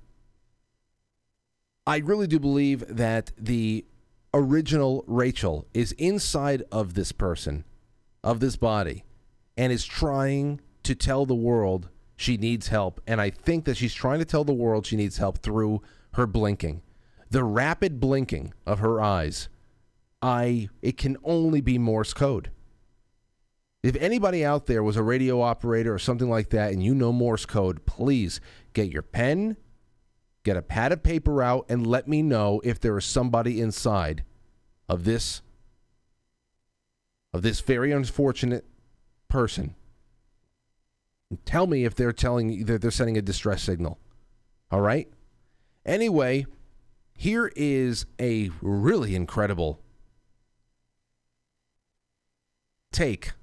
[1.87, 3.85] I really do believe that the
[4.33, 7.63] original Rachel is inside of this person,
[8.23, 9.05] of this body,
[9.55, 13.01] and is trying to tell the world she needs help.
[13.07, 15.81] And I think that she's trying to tell the world she needs help through
[16.13, 16.81] her blinking.
[17.29, 19.47] The rapid blinking of her eyes,
[20.21, 22.51] I it can only be Morse code.
[23.87, 27.13] If anybody out there was a radio operator or something like that and you know
[27.13, 28.41] Morse code, please
[28.73, 29.55] get your pen,
[30.47, 34.23] Get a pad of paper out and let me know if there is somebody inside
[34.87, 35.41] of this
[37.33, 38.65] of this very unfortunate
[39.27, 39.75] person.
[41.43, 43.99] Tell me if they're telling that they're sending a distress signal.
[44.71, 45.11] All right?
[45.85, 46.45] Anyway,
[47.13, 49.81] here is a really incredible
[52.93, 53.33] take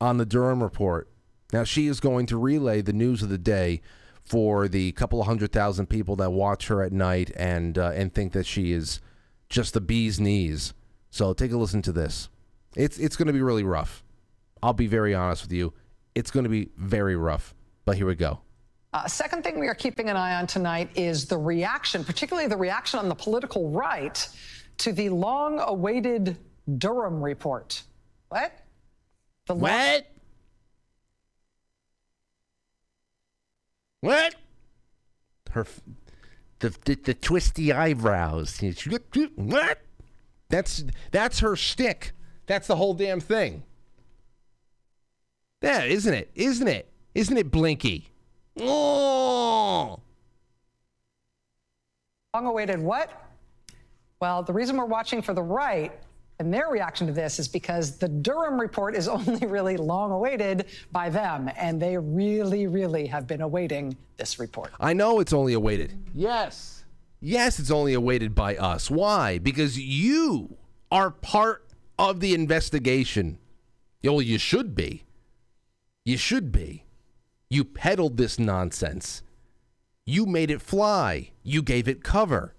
[0.00, 1.08] on the Durham report.
[1.52, 3.80] Now, she is going to relay the news of the day
[4.24, 8.12] for the couple of hundred thousand people that watch her at night and uh, and
[8.12, 9.00] think that she is
[9.48, 10.74] just the bee's knees.
[11.10, 12.28] So take a listen to this.
[12.74, 14.02] It's it's going to be really rough.
[14.62, 15.72] I'll be very honest with you.
[16.14, 17.54] It's going to be very rough.
[17.84, 18.40] But here we go.
[18.92, 22.56] Uh, second thing we are keeping an eye on tonight is the reaction, particularly the
[22.56, 24.28] reaction on the political right
[24.78, 26.36] to the long awaited
[26.78, 27.82] Durham report.
[28.30, 28.52] What?
[29.46, 30.06] The lo- What?
[34.00, 34.34] What?
[35.50, 35.66] Her,
[36.58, 38.60] the, the the twisty eyebrows.
[39.36, 39.80] What?
[40.48, 42.12] That's that's her stick.
[42.46, 43.64] That's the whole damn thing.
[45.62, 46.30] Yeah, isn't it?
[46.34, 46.92] Isn't it?
[47.14, 48.08] Isn't it Blinky?
[48.60, 49.98] Oh.
[52.34, 53.10] long awaited what?
[54.20, 55.92] Well, the reason we're watching for the right
[56.38, 60.66] and their reaction to this is because the Durham report is only really long awaited
[60.92, 64.72] by them, and they really, really have been awaiting this report.
[64.80, 65.98] I know it's only awaited.
[66.14, 66.84] Yes.
[67.20, 68.90] Yes, it's only awaited by us.
[68.90, 69.38] Why?
[69.38, 70.56] Because you
[70.90, 71.64] are part
[71.98, 73.38] of the investigation.
[74.04, 75.04] Well, you should be.
[76.04, 76.84] You should be.
[77.48, 79.22] You peddled this nonsense.
[80.04, 81.30] You made it fly.
[81.42, 82.54] You gave it cover.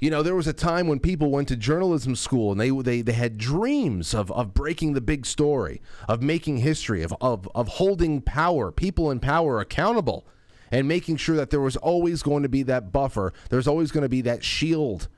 [0.00, 3.02] You know, there was a time when people went to journalism school and they they,
[3.02, 7.68] they had dreams of, of breaking the big story, of making history, of, of, of
[7.68, 10.26] holding power, people in power accountable,
[10.70, 13.32] and making sure that there was always going to be that buffer.
[13.50, 15.08] There's always going to be that shield,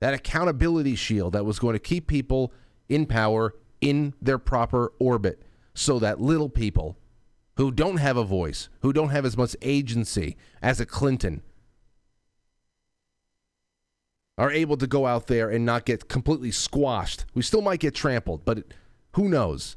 [0.00, 2.52] that accountability shield that was going to keep people
[2.88, 5.42] in power in their proper orbit
[5.74, 6.96] so that little people
[7.56, 11.42] who don't have a voice, who don't have as much agency as a Clinton,
[14.36, 17.24] are able to go out there and not get completely squashed.
[17.34, 18.64] We still might get trampled, but
[19.12, 19.76] who knows?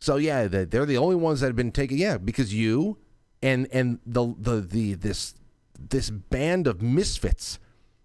[0.00, 1.96] So yeah, they- they're the only ones that have been taken.
[1.96, 2.98] Yeah, because you
[3.42, 5.34] and and the the the this
[5.78, 7.60] this band of misfits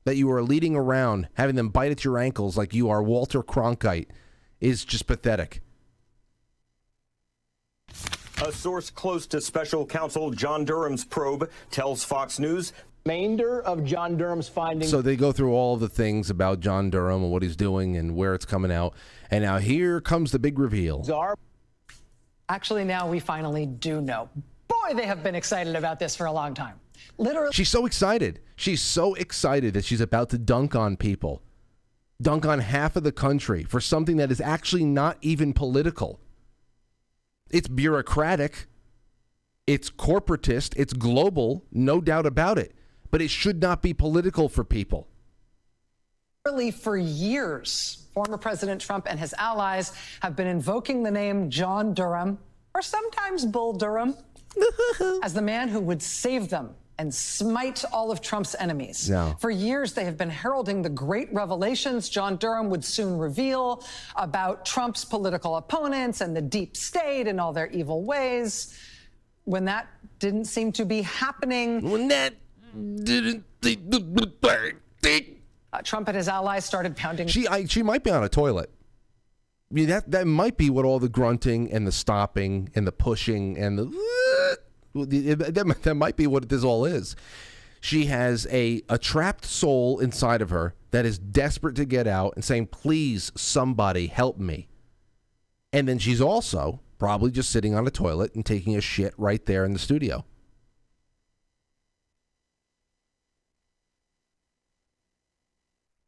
[0.06, 3.42] that you are leading around, having them bite at your ankles like you are Walter
[3.42, 4.08] Cronkite,
[4.60, 5.62] is just pathetic.
[8.44, 12.74] A source close to special counsel John Durham's probe tells Fox News
[13.06, 14.90] remainder of John Durham's findings.
[14.90, 18.16] So they go through all the things about John Durham and what he's doing and
[18.16, 18.94] where it's coming out.
[19.30, 21.06] And now here comes the big reveal.
[21.14, 21.36] Are
[22.50, 24.30] actually now we finally do know.
[24.68, 26.80] Boy, they have been excited about this for a long time.
[27.18, 28.40] Literally, She's so excited.
[28.56, 31.42] She's so excited that she's about to dunk on people,
[32.22, 36.20] dunk on half of the country for something that is actually not even political.
[37.50, 38.68] It's bureaucratic,
[39.68, 42.74] it's corporatist, it's global, no doubt about it.
[43.14, 45.08] But it should not be political for people.
[46.44, 51.94] Literally for years, former President Trump and his allies have been invoking the name John
[51.94, 52.40] Durham,
[52.74, 54.16] or sometimes Bull Durham,
[55.22, 59.12] as the man who would save them and smite all of Trump's enemies.
[59.12, 59.36] No.
[59.40, 64.66] For years, they have been heralding the great revelations John Durham would soon reveal about
[64.66, 68.76] Trump's political opponents and the deep state and all their evil ways.
[69.44, 72.34] When that didn't seem to be happening, when that
[72.74, 73.46] didn't,
[75.74, 77.28] uh, Trump and his allies started pounding.
[77.28, 78.70] She I, she might be on a toilet.
[79.72, 82.92] I mean, that that might be what all the grunting and the stopping and the
[82.92, 83.86] pushing and the
[84.94, 87.16] that, that might be what this all is.
[87.82, 92.34] She has a a trapped soul inside of her that is desperate to get out
[92.36, 94.68] and saying, "Please, somebody help me."
[95.74, 99.44] And then she's also probably just sitting on a toilet and taking a shit right
[99.48, 100.24] there in the studio.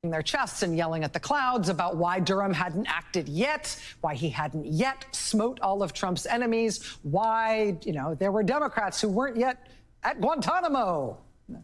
[0.09, 4.29] Their chests and yelling at the clouds about why Durham hadn't acted yet, why he
[4.29, 9.37] hadn't yet smote all of Trump's enemies, why, you know, there were Democrats who weren't
[9.37, 9.67] yet
[10.03, 11.17] at Guantanamo.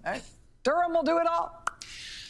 [0.06, 0.20] Eh,
[0.64, 1.62] Durham will do it all.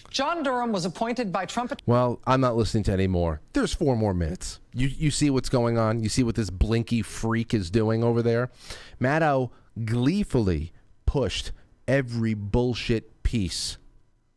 [0.10, 1.74] John Durham was appointed by Trump.
[1.86, 3.40] Well, I'm not listening to any more.
[3.54, 4.60] There's four more minutes.
[4.74, 6.04] You you see what's going on?
[6.04, 8.52] You see what this blinky freak is doing over there?
[9.00, 9.52] Maddow
[9.86, 10.74] gleefully
[11.06, 11.54] pushed
[11.88, 13.78] every bullshit piece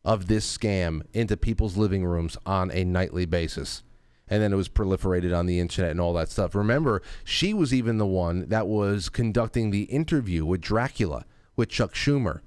[0.05, 3.83] of this scam into people's living rooms on a nightly basis.
[4.27, 6.55] And then it was proliferated on the internet and all that stuff.
[6.55, 11.25] Remember, she was even the one that was conducting the interview with Dracula
[11.55, 12.41] with Chuck Schumer.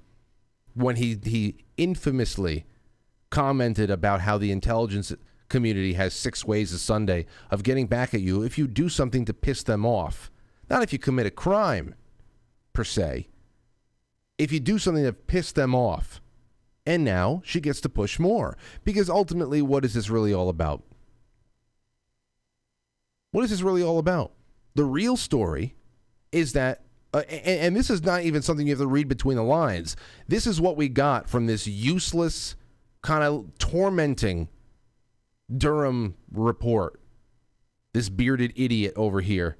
[0.73, 2.65] when he he infamously
[3.29, 5.13] commented about how the intelligence
[5.49, 9.25] community has six ways a Sunday of getting back at you if you do something
[9.25, 10.31] to piss them off.
[10.69, 11.95] Not if you commit a crime,
[12.73, 13.27] per se.
[14.37, 16.21] If you do something to piss them off.
[16.89, 18.57] And now she gets to push more.
[18.83, 20.81] Because ultimately, what is this really all about?
[23.29, 24.31] What is this really all about?
[24.73, 25.75] The real story
[26.31, 26.81] is that,
[27.13, 29.95] uh, and, and this is not even something you have to read between the lines.
[30.27, 32.55] This is what we got from this useless,
[33.03, 34.49] kind of tormenting
[35.55, 36.99] Durham report.
[37.93, 39.57] This bearded idiot over here.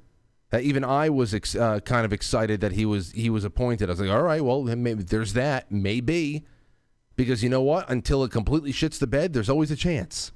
[0.50, 3.88] That even I was ex- uh, kind of excited that he was he was appointed.
[3.88, 6.44] I was like, all right, well, maybe there's that, maybe,
[7.20, 7.90] because you know what?
[7.90, 10.32] Until it completely shits the bed, there's always a chance.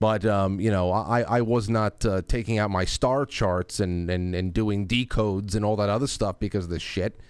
[0.00, 4.10] But um, you know, I, I was not uh, taking out my star charts and,
[4.10, 7.20] and and doing decodes and all that other stuff because of this shit.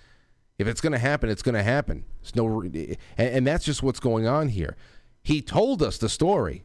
[0.59, 2.07] If it's going to happen, it's going to happen.
[2.23, 4.77] There's no, and, and that's just what's going on here.
[5.23, 6.65] He told us the story.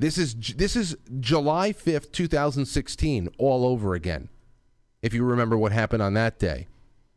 [0.00, 4.30] This is this is July fifth, two thousand sixteen, all over again.
[5.00, 6.66] If you remember what happened on that day,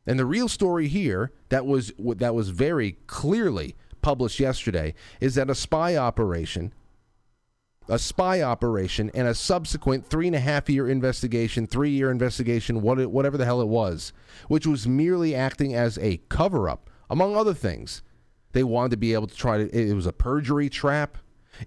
[0.06, 5.50] and the real story here that was that was very clearly published yesterday is that
[5.50, 6.72] a spy operation
[7.88, 12.82] a spy operation and a subsequent three and a half year investigation, three year investigation,
[12.82, 14.14] what it, whatever the hell it was,
[14.48, 18.02] which was merely acting as a cover up, among other things.
[18.54, 19.70] They wanted to be able to try to.
[19.78, 21.18] It was a perjury trap.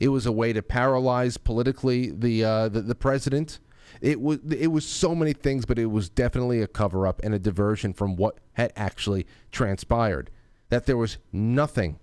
[0.01, 3.61] It was a way to paralyze politically the uh, the, the president.
[4.01, 7.34] It was it was so many things, but it was definitely a cover up and
[7.34, 10.30] a diversion from what had actually transpired.
[10.68, 11.99] That there was nothing.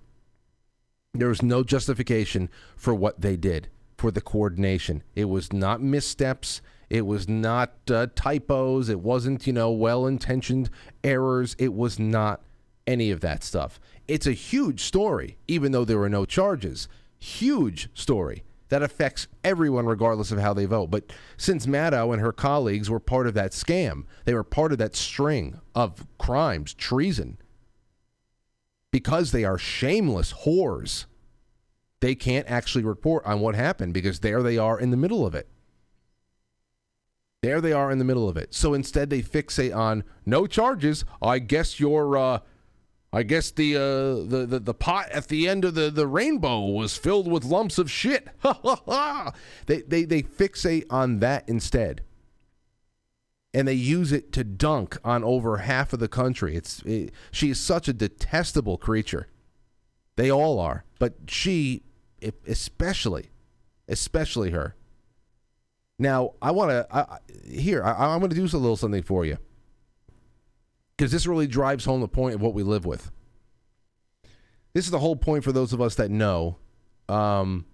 [1.13, 5.03] There was no justification for what they did for the coordination.
[5.15, 6.61] It was not missteps.
[6.89, 8.89] It was not uh, typos.
[8.89, 10.69] It wasn't, you know, well intentioned
[11.03, 11.55] errors.
[11.57, 12.41] It was not
[12.85, 13.79] any of that stuff.
[14.07, 16.87] It's a huge story, even though there were no charges.
[17.17, 20.91] Huge story that affects everyone regardless of how they vote.
[20.91, 24.77] But since Maddow and her colleagues were part of that scam, they were part of
[24.79, 27.37] that string of crimes, treason,
[28.91, 31.05] because they are shameless whores
[32.05, 35.33] they can't actually report on what happened because there they are in the middle of
[35.33, 35.47] it.
[37.41, 38.53] There they are in the middle of it.
[38.53, 41.05] So instead, they fixate on no charges.
[41.21, 42.39] I guess your, uh,
[43.15, 46.59] I guess the, uh, the the the pot at the end of the, the rainbow
[46.65, 48.27] was filled with lumps of shit.
[49.67, 52.01] They they they fixate on that instead,
[53.53, 56.57] and they use it to dunk on over half of the country.
[56.57, 59.27] It's it, she is such a detestable creature.
[60.17, 61.83] They all are, but she,
[62.45, 63.29] especially,
[63.87, 64.75] especially her.
[65.97, 67.81] Now, I want to here.
[67.81, 69.37] I, I'm going to do a little something for you
[70.97, 73.11] because this really drives home the point of what we live with.
[74.73, 76.57] This is the whole point for those of us that know,
[77.07, 77.65] um,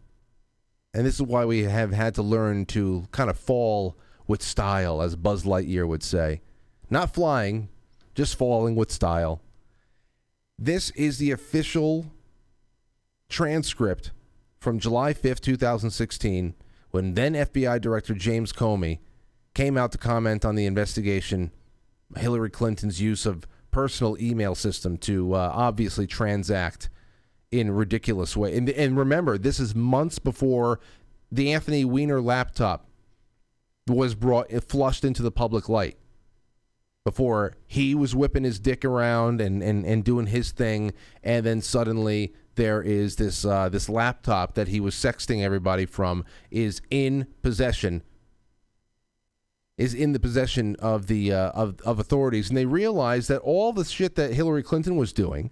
[0.94, 3.98] and this is why we have had to learn to kind of fall
[4.28, 6.42] with style, as Buzz Lightyear would say,
[6.90, 7.70] not flying,
[8.14, 9.42] just falling with style.
[10.60, 12.12] This is the official
[13.30, 14.12] transcript
[14.60, 16.54] from July 5th, 2016,
[16.92, 19.00] when then FBI Director James Comey
[19.54, 21.52] came out to comment on the investigation
[22.18, 26.90] Hillary Clinton's use of personal email system to uh, obviously transact
[27.52, 28.56] in ridiculous way.
[28.56, 30.80] And, and remember, this is months before
[31.32, 32.88] the Anthony Weiner laptop
[33.88, 35.98] was brought flushed into the public light.
[37.04, 40.94] Before he was whipping his dick around and, and, and doing his thing,
[41.24, 46.24] and then suddenly there is this uh, this laptop that he was sexting everybody from
[46.52, 48.04] is in possession
[49.78, 53.74] is in the possession of the uh, of of authorities, and they realize that all
[53.74, 55.52] the shit that Hillary Clinton was doing,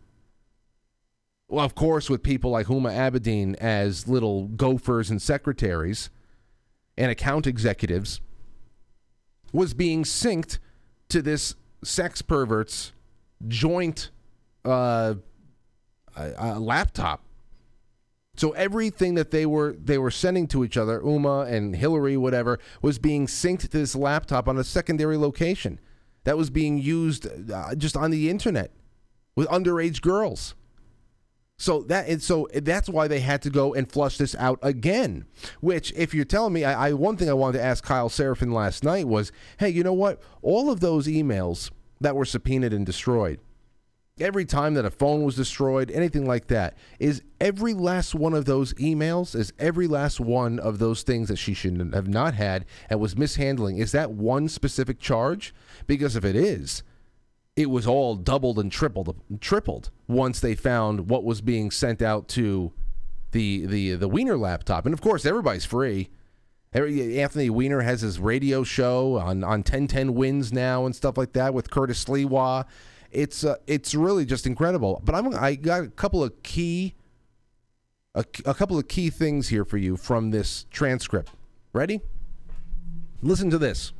[1.47, 6.09] well, of course, with people like Huma Abedin as little gophers and secretaries
[6.97, 8.22] and account executives,
[9.51, 10.59] was being synced
[11.09, 12.91] to this sex pervert's
[13.47, 14.11] joint
[14.65, 15.15] uh,
[16.15, 17.24] laptop.
[18.40, 22.58] So everything that they were they were sending to each other, Uma and Hillary, whatever,
[22.82, 25.78] was being synced to this laptop on a secondary location
[26.24, 28.72] that was being used uh, just on the internet
[29.36, 30.56] with underage girls.
[31.58, 35.26] So that and so that's why they had to go and flush this out again.
[35.60, 38.54] Which, if you're telling me, I, I one thing I wanted to ask Kyle Seraphin
[38.54, 40.22] last night was, hey, you know what?
[40.42, 43.42] All of those emails that were subpoenaed and destroyed,
[44.22, 48.45] every time that a phone was destroyed, anything like that, is every last one of
[48.45, 52.65] those emails, is every last one of those things that she should have not had
[52.89, 55.53] and was mishandling, is that one specific charge?
[55.88, 56.84] Because if it is,
[57.55, 62.30] it was all doubled and tripled tripled once they found what was being sent out
[62.30, 62.72] to
[63.32, 64.86] the the the Weiner laptop.
[64.86, 66.09] And of course, everybody's free.
[66.72, 71.34] Every, Anthony Weiner has his radio show on on 1010 wins now and stuff like
[71.34, 72.65] that with Curtis Sliwa.
[73.12, 75.01] It's uh, it's really just incredible.
[75.03, 76.95] But I'm I got a couple of key
[78.16, 81.32] a, a couple of key things here for you from this transcript.
[81.74, 82.01] Ready?
[83.22, 83.93] Listen to this.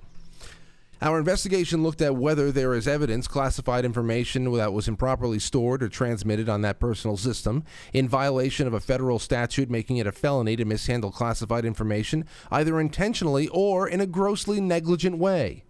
[1.02, 5.88] Our investigation looked at whether there is evidence, classified information that was improperly stored or
[5.88, 10.58] transmitted on that personal system, in violation of a federal statute making it a felony
[10.58, 15.64] to mishandle classified information, either intentionally or in a grossly negligent way.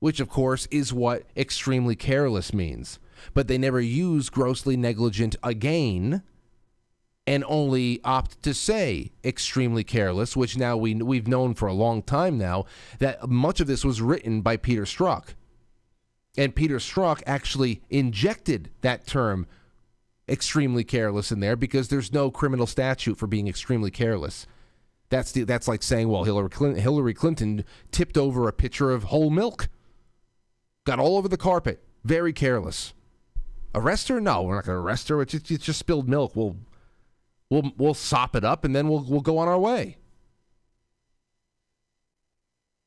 [0.00, 2.98] Which, of course, is what extremely careless means.
[3.34, 6.22] But they never use grossly negligent again
[7.26, 12.02] and only opt to say extremely careless, which now we we've known for a long
[12.02, 12.64] time now
[12.98, 15.34] that much of this was written by Peter Strzok.
[16.36, 19.46] And Peter Strzok actually injected that term
[20.28, 24.46] extremely careless in there because there's no criminal statute for being extremely careless.
[25.08, 29.04] That's the, that's like saying, well, Hillary Clinton, Hillary Clinton tipped over a pitcher of
[29.04, 29.68] whole milk,
[30.84, 32.92] got all over the carpet, very careless.
[33.74, 34.20] Arrest her?
[34.20, 35.22] No, we're not going to arrest her.
[35.22, 36.34] It's just, it's just spilled milk.
[36.34, 36.56] We'll
[37.50, 39.96] We'll we'll sop it up and then we'll we'll go on our way.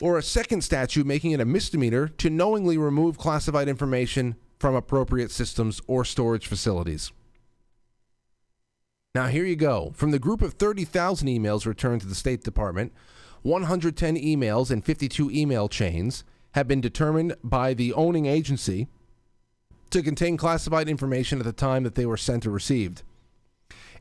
[0.01, 5.31] Or a second statute making it a misdemeanor to knowingly remove classified information from appropriate
[5.31, 7.11] systems or storage facilities.
[9.13, 9.91] Now, here you go.
[9.95, 12.91] From the group of 30,000 emails returned to the State Department,
[13.43, 16.23] 110 emails and 52 email chains
[16.53, 18.87] have been determined by the owning agency
[19.89, 23.03] to contain classified information at the time that they were sent or received.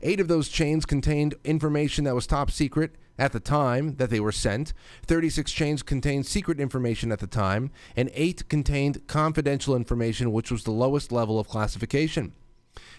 [0.01, 4.19] Eight of those chains contained information that was top secret at the time that they
[4.19, 4.73] were sent.
[5.05, 10.63] 36 chains contained secret information at the time, and eight contained confidential information, which was
[10.63, 12.33] the lowest level of classification.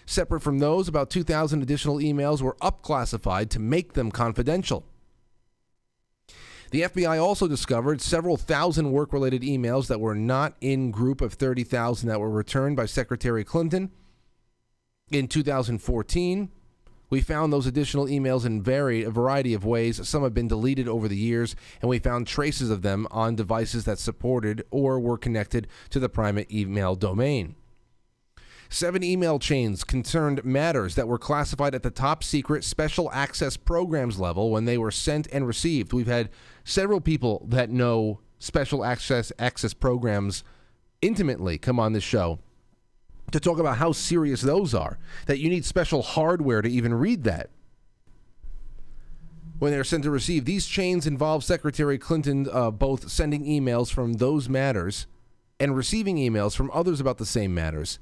[0.05, 4.85] Separate from those, about 2,000 additional emails were upclassified to make them confidential.
[6.75, 11.31] The FBI also discovered several thousand work related emails that were not in group of
[11.31, 13.91] 30,000 that were returned by Secretary Clinton
[15.09, 16.51] in 2014.
[17.09, 20.05] We found those additional emails in very, a variety of ways.
[20.05, 23.85] Some have been deleted over the years, and we found traces of them on devices
[23.85, 27.55] that supported or were connected to the private email domain.
[28.69, 34.19] Seven email chains concerned matters that were classified at the top secret special access programs
[34.19, 35.93] level when they were sent and received.
[35.93, 36.29] We've had
[36.65, 40.43] several people that know special access access programs
[41.01, 42.39] intimately come on this show
[43.31, 44.97] to talk about how serious those are,
[45.27, 47.49] that you need special hardware to even read that.
[49.57, 54.13] When they're sent to receive, these chains involve Secretary Clinton uh, both sending emails from
[54.13, 55.07] those matters
[55.59, 57.99] and receiving emails from others about the same matters.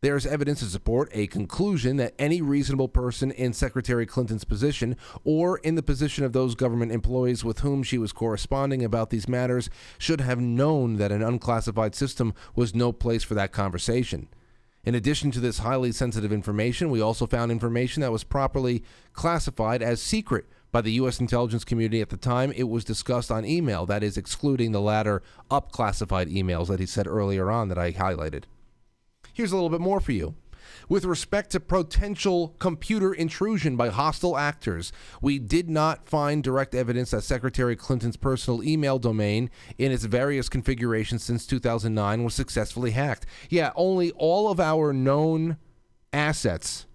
[0.00, 4.96] There is evidence to support a conclusion that any reasonable person in Secretary Clinton's position
[5.24, 9.26] or in the position of those government employees with whom she was corresponding about these
[9.26, 9.68] matters
[9.98, 14.28] should have known that an unclassified system was no place for that conversation.
[14.84, 18.84] In addition to this highly sensitive information, we also found information that was properly
[19.14, 21.18] classified as secret by the U.S.
[21.18, 25.24] intelligence community at the time it was discussed on email, that is, excluding the latter
[25.50, 28.44] up classified emails that he said earlier on that I highlighted.
[29.38, 30.34] Here's a little bit more for you.
[30.88, 34.90] With respect to potential computer intrusion by hostile actors,
[35.22, 40.48] we did not find direct evidence that Secretary Clinton's personal email domain in its various
[40.48, 43.26] configurations since 2009 was successfully hacked.
[43.48, 45.58] Yeah, only all of our known
[46.12, 46.86] assets,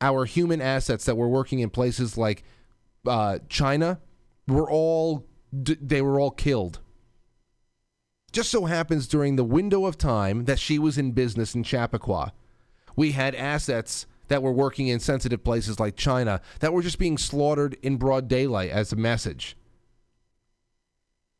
[0.00, 2.42] our human assets that were working in places like
[3.06, 4.00] uh, China,
[4.48, 6.80] were all they were all killed.
[8.32, 12.32] Just so happens during the window of time that she was in business in Chappaqua
[12.96, 17.18] we had assets that were working in sensitive places like China that were just being
[17.18, 19.56] slaughtered in broad daylight as a message.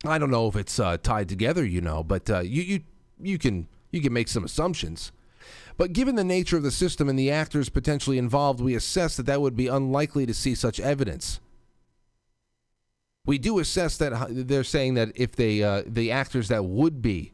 [0.05, 2.79] I don't know if it's uh, tied together, you know, but uh, you you
[3.21, 5.11] you can you can make some assumptions.
[5.75, 9.25] But given the nature of the system and the actors potentially involved, we assess that
[9.25, 11.39] that would be unlikely to see such evidence.
[13.25, 17.33] We do assess that they're saying that if they uh, the actors that would be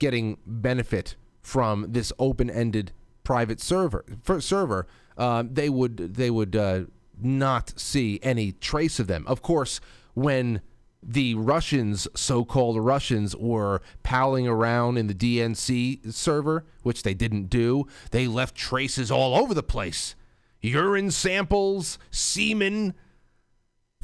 [0.00, 2.92] getting benefit from this open-ended
[3.22, 4.04] private server
[4.40, 4.86] server,
[5.16, 6.80] uh, they would they would uh,
[7.20, 9.24] not see any trace of them.
[9.28, 9.80] Of course,
[10.14, 10.62] when
[11.00, 17.86] the Russians, so-called Russians, were palling around in the DNC server, which they didn't do,
[18.10, 20.16] they left traces all over the place.
[20.60, 22.94] Urine samples, semen,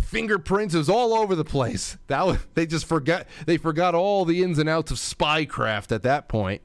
[0.05, 1.99] fingerprints was all over the place.
[2.07, 6.03] That was, they just forgot they forgot all the ins and outs of spycraft at
[6.03, 6.63] that point.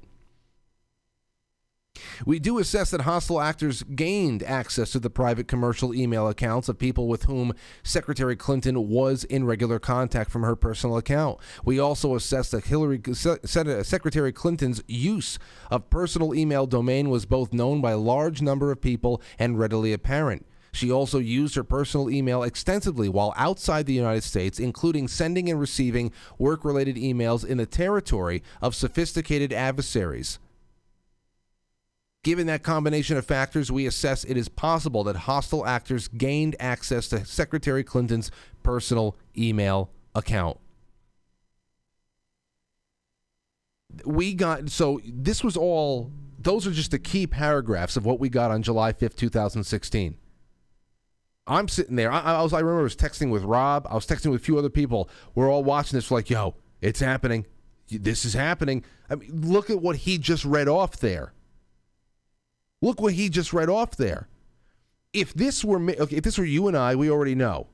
[2.26, 6.78] We do assess that hostile actors gained access to the private commercial email accounts of
[6.78, 11.40] people with whom Secretary Clinton was in regular contact from her personal account.
[11.66, 17.82] We also assess that Hillary Secretary Clinton's use of personal email domain was both known
[17.82, 20.46] by a large number of people and readily apparent.
[20.72, 25.60] She also used her personal email extensively while outside the United States, including sending and
[25.60, 30.40] receiving work related emails in the territory of sophisticated adversaries.
[32.24, 37.08] Given that combination of factors, we assess it is possible that hostile actors gained access
[37.10, 38.30] to Secretary Clinton's
[38.62, 40.58] personal email account.
[44.06, 48.30] We got so this was all those are just the key paragraphs of what we
[48.30, 50.16] got on July 5th, 2016.
[51.50, 52.12] I'm sitting there.
[52.12, 52.54] I, I was.
[52.54, 53.88] I remember I was texting with Rob.
[53.90, 55.10] I was texting with a few other people.
[55.34, 56.12] We're all watching this.
[56.12, 57.46] Like, yo, it's happening.
[57.90, 58.86] This is happening.
[59.10, 61.34] I mean, look at what he just read off there.
[62.82, 64.30] Look what he just read off there.
[65.12, 67.68] If this were okay, if this were you and I, we already know.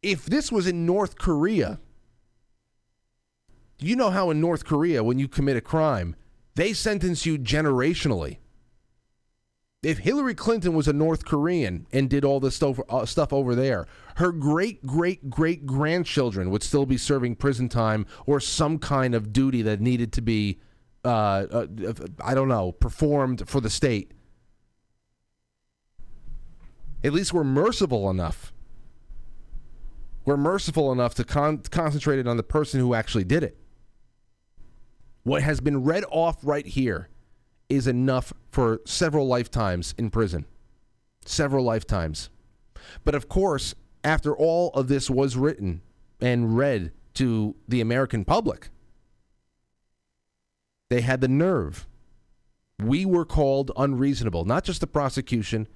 [0.00, 1.80] If this was in North Korea,
[3.80, 6.14] you know how in North Korea, when you commit a crime,
[6.54, 8.38] they sentence you generationally
[9.82, 13.56] if Hillary Clinton was a North Korean and did all this stuff, uh, stuff over
[13.56, 19.14] there, her great great great grandchildren would still be serving prison time or some kind
[19.14, 20.60] of duty that needed to be,
[21.04, 21.66] uh, uh,
[22.24, 24.12] I don't know, performed for the state.
[27.02, 28.52] At least we're merciful enough.
[30.24, 33.58] We're merciful enough to con- concentrate it on the person who actually did it.
[35.24, 37.08] What has been read off right here
[37.74, 40.44] is enough for several lifetimes in prison.
[41.24, 42.28] Several lifetimes.
[43.04, 45.80] But of course, after all of this was written
[46.20, 48.68] and read to the American public,
[50.90, 51.86] they had the nerve.
[52.78, 55.68] We were called unreasonable, not just the prosecution,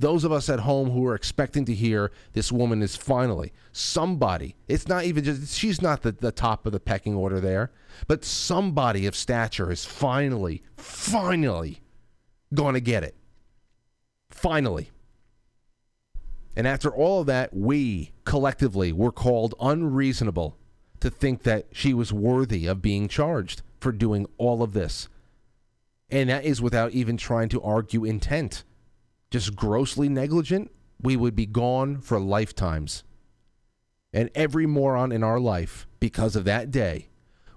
[0.00, 4.56] those of us at home who are expecting to hear this woman is finally somebody.
[4.66, 7.70] It's not even just, she's not the, the top of the pecking order there,
[8.08, 11.82] but somebody of stature is finally, finally
[12.54, 13.14] going to get it.
[14.30, 14.90] Finally.
[16.56, 20.56] And after all of that, we collectively were called unreasonable
[21.00, 25.08] to think that she was worthy of being charged for doing all of this.
[26.10, 28.64] And that is without even trying to argue intent
[29.30, 30.70] just grossly negligent,
[31.00, 33.04] we would be gone for lifetimes.
[34.12, 37.08] And every moron in our life, because of that day,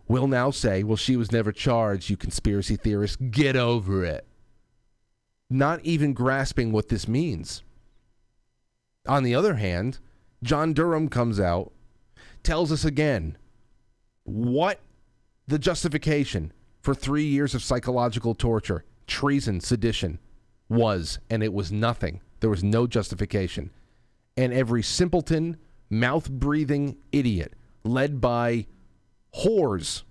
[0.08, 3.18] will now say, well, she was never charged, you conspiracy theorists.
[3.18, 4.28] Get over it.
[5.50, 7.64] Not even grasping what this means.
[9.08, 10.00] On the other hand,
[10.44, 11.72] John Durham comes out,
[12.44, 13.38] tells us again
[14.24, 14.80] what
[15.48, 20.20] the justification for three years of psychological torture, treason, sedition,
[20.74, 22.22] was, and it was nothing.
[22.40, 23.72] There was no justification.
[24.36, 25.58] And every simpleton,
[25.90, 27.54] mouth breathing idiot,
[27.84, 28.68] led by
[29.36, 30.04] whores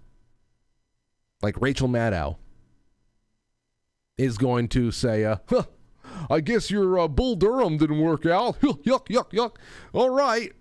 [1.43, 2.37] like Rachel Maddow,
[4.17, 5.65] is going to say, uh, huh,
[6.31, 8.61] I guess your uh, Bull Durham didn't work out.
[8.61, 9.57] yuck, yuck, yuck.
[9.93, 10.53] All right.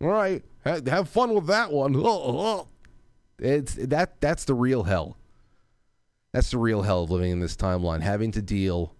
[0.00, 0.42] All right.
[0.64, 2.66] Have fun with that one.
[3.38, 5.18] It's that that's the real hell.
[6.32, 8.95] That's the real hell of living in this timeline, having to deal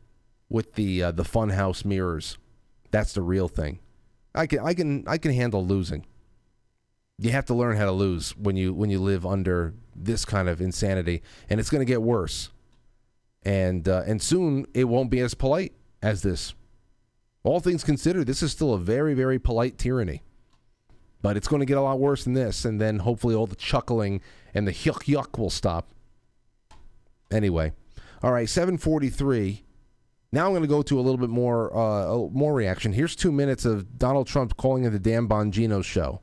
[0.48, 2.38] with the uh, the funhouse mirrors.
[2.90, 3.80] That's the real thing.
[4.34, 6.06] I can I can I can handle losing.
[7.18, 10.48] You have to learn how to lose when you when you live under this kind
[10.48, 12.50] of insanity, and it's going to get worse.
[13.42, 15.72] And uh, and soon it won't be as polite
[16.02, 16.54] as this.
[17.42, 20.22] All things considered, this is still a very very polite tyranny,
[21.22, 22.64] but it's going to get a lot worse than this.
[22.64, 24.20] And then hopefully all the chuckling
[24.52, 25.88] and the yuck yuck will stop.
[27.30, 27.72] Anyway,
[28.22, 29.64] all right, seven forty three.
[30.36, 32.92] Now I'm going to go to a little bit more uh, more reaction.
[32.92, 36.20] Here's two minutes of Donald Trump calling it the Dan Bongino show.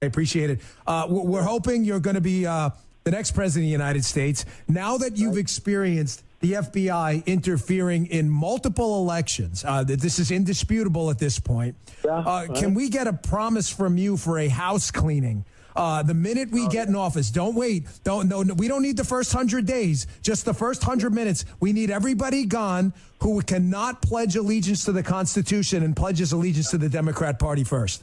[0.00, 0.60] I appreciate it.
[0.86, 2.70] Uh, we're hoping you're going to be uh,
[3.02, 4.44] the next president of the United States.
[4.68, 11.18] Now that you've experienced the FBI interfering in multiple elections, uh, this is indisputable at
[11.18, 11.74] this point.
[12.08, 15.44] Uh, can we get a promise from you for a house cleaning?
[15.78, 17.86] Uh, the minute we get in office, don't wait.
[18.02, 20.08] Don't no, no, we don't need the first hundred days.
[20.22, 21.44] Just the first hundred minutes.
[21.60, 26.78] We need everybody gone who cannot pledge allegiance to the Constitution and pledges allegiance to
[26.78, 28.02] the Democrat Party first.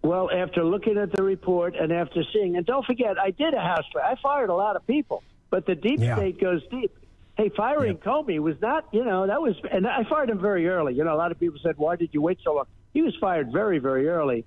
[0.00, 3.60] Well, after looking at the report and after seeing, and don't forget, I did a
[3.60, 4.02] house fire.
[4.02, 6.16] I fired a lot of people, but the deep Yeah.
[6.16, 6.90] state goes deep.
[7.36, 10.94] Hey, firing Comey was not, you know, that was, and I fired him very early.
[10.94, 12.66] You know, a lot of people said, why did you wait so long?
[12.94, 14.46] He was fired very, very early.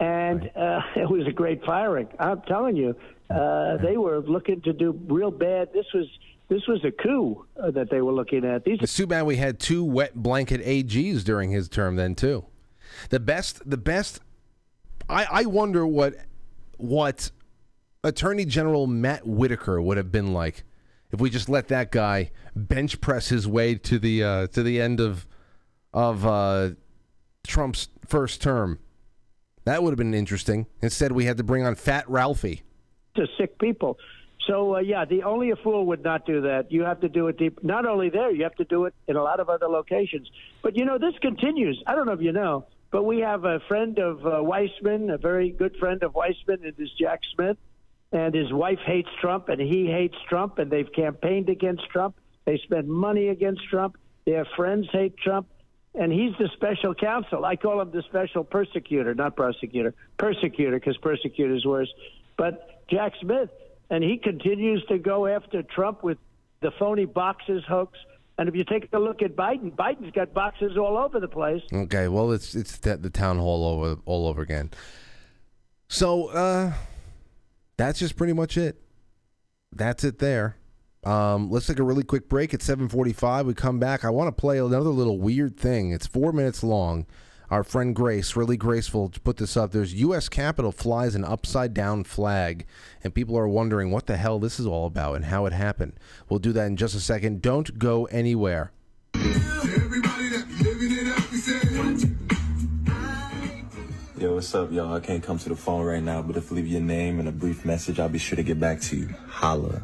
[0.00, 2.08] And uh, it was a great firing.
[2.18, 2.94] I'm telling you,
[3.30, 5.72] uh, they were looking to do real bad.
[5.72, 6.06] This was
[6.48, 8.64] this was a coup uh, that they were looking at.
[8.64, 12.44] These It's too bad we had two wet blanket AGs during his term then too.
[13.10, 14.20] The best, the best.
[15.08, 16.14] I I wonder what
[16.76, 17.30] what
[18.04, 20.64] Attorney General Matt Whitaker would have been like
[21.10, 24.80] if we just let that guy bench press his way to the uh, to the
[24.80, 25.26] end of
[25.92, 26.70] of uh,
[27.46, 28.78] Trump's first term.
[29.66, 30.66] That would have been interesting.
[30.80, 32.62] Instead, we had to bring on Fat Ralphie.
[33.16, 33.98] to sick people.
[34.46, 36.70] So uh, yeah, the only a fool would not do that.
[36.70, 37.64] You have to do it deep.
[37.64, 40.30] Not only there, you have to do it in a lot of other locations.
[40.62, 41.82] But you know, this continues.
[41.86, 45.18] I don't know if you know, but we have a friend of uh, Weissmann, a
[45.18, 47.56] very good friend of Weissmann, and is Jack Smith,
[48.12, 52.14] and his wife hates Trump, and he hates Trump, and they've campaigned against Trump.
[52.44, 53.96] They spend money against Trump.
[54.26, 55.48] Their friends hate Trump.
[55.98, 57.44] And he's the special counsel.
[57.44, 59.94] I call him the special persecutor, not prosecutor.
[60.18, 61.88] Persecutor, because persecutor is worse.
[62.36, 63.48] But Jack Smith,
[63.88, 66.18] and he continues to go after Trump with
[66.60, 67.98] the phony boxes hoax.
[68.38, 71.62] And if you take a look at Biden, Biden's got boxes all over the place.
[71.72, 74.70] Okay, well, it's it's the, the town hall over all over again.
[75.88, 76.72] So uh,
[77.78, 78.82] that's just pretty much it.
[79.72, 80.56] That's it there.
[81.06, 83.46] Um, let's take a really quick break at 7:45.
[83.46, 84.04] We come back.
[84.04, 85.92] I want to play another little weird thing.
[85.92, 87.06] It's four minutes long.
[87.48, 89.70] Our friend Grace, really graceful, to put this up.
[89.70, 90.28] There's U.S.
[90.28, 92.66] Capitol flies an upside down flag,
[93.04, 95.92] and people are wondering what the hell this is all about and how it happened.
[96.28, 97.40] We'll do that in just a second.
[97.40, 98.72] Don't go anywhere.
[104.18, 104.92] Yo, what's up, y'all?
[104.92, 107.28] I can't come to the phone right now, but if you leave your name and
[107.28, 109.14] a brief message, I'll be sure to get back to you.
[109.28, 109.82] Holla.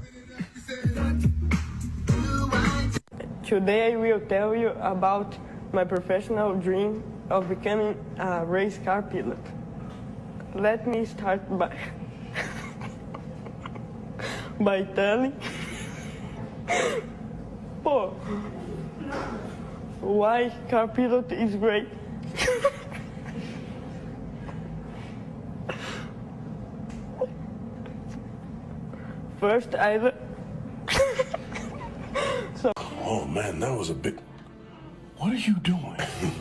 [3.45, 5.37] Today I will tell you about
[5.73, 9.39] my professional dream of becoming a race car pilot.
[10.55, 11.77] Let me start by
[14.61, 15.35] by telling
[17.85, 18.15] Pô,
[20.01, 21.89] why car pilot is great.
[29.41, 30.13] First I
[32.57, 32.73] so
[33.05, 34.19] Oh man, that was a big.
[35.19, 35.97] What are you doing?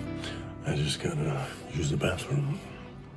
[0.65, 2.59] I just gotta use the bathroom.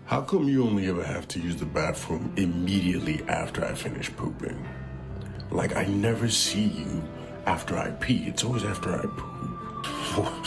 [0.06, 4.66] How come you only ever have to use the bathroom immediately after I finish pooping?
[5.50, 7.02] Like I never see you
[7.46, 8.24] after I pee.
[8.26, 10.46] It's always after I poop.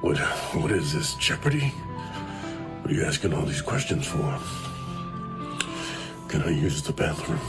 [0.00, 0.16] What?
[0.16, 1.14] What is this?
[1.14, 1.72] Jeopardy?
[2.82, 4.38] What are you asking all these questions for?
[6.28, 7.40] Can I use the bathroom?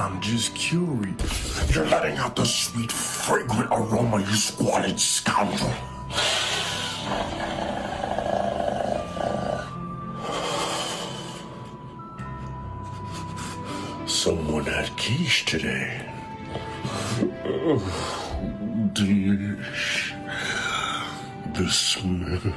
[0.00, 1.74] I'm just curious.
[1.74, 5.74] You're letting out the sweet, fragrant aroma, you squalid scoundrel.
[14.06, 16.06] Someone had quiche today.
[18.94, 20.14] Dish.
[21.54, 22.54] The smell.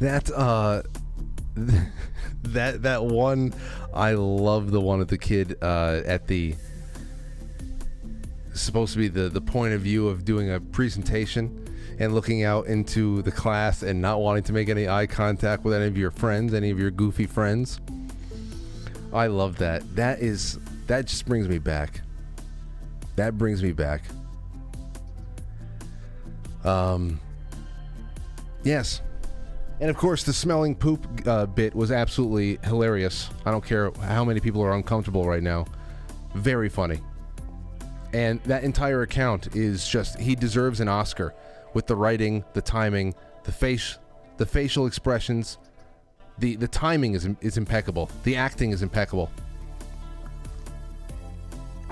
[0.00, 0.82] That uh
[2.42, 3.54] that that one
[3.92, 6.54] I love the one of the kid uh at the
[8.54, 11.60] supposed to be the the point of view of doing a presentation
[11.98, 15.74] and looking out into the class and not wanting to make any eye contact with
[15.74, 17.80] any of your friends, any of your goofy friends.
[19.12, 19.82] I love that.
[19.94, 22.00] That is that just brings me back.
[23.16, 24.02] That brings me back.
[26.64, 27.20] Um
[28.64, 29.00] yes.
[29.84, 33.28] And of course, the smelling poop uh, bit was absolutely hilarious.
[33.44, 35.66] I don't care how many people are uncomfortable right now.
[36.34, 37.00] Very funny.
[38.14, 41.34] And that entire account is just he deserves an Oscar
[41.74, 43.98] with the writing, the timing, the face,
[44.38, 45.58] the facial expressions.
[46.38, 48.08] The the timing is is impeccable.
[48.22, 49.30] The acting is impeccable.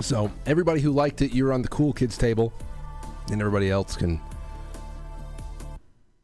[0.01, 2.55] So everybody who liked it, you're on the cool kids table,
[3.31, 4.19] and everybody else can.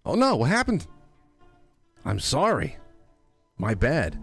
[0.06, 0.34] Oh no!
[0.36, 0.86] What happened?
[2.08, 2.78] I'm sorry.
[3.58, 4.18] My bad.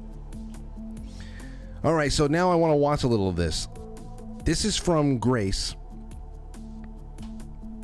[1.84, 3.68] All right, so now I want to watch a little of this.
[4.44, 5.76] This is from Grace.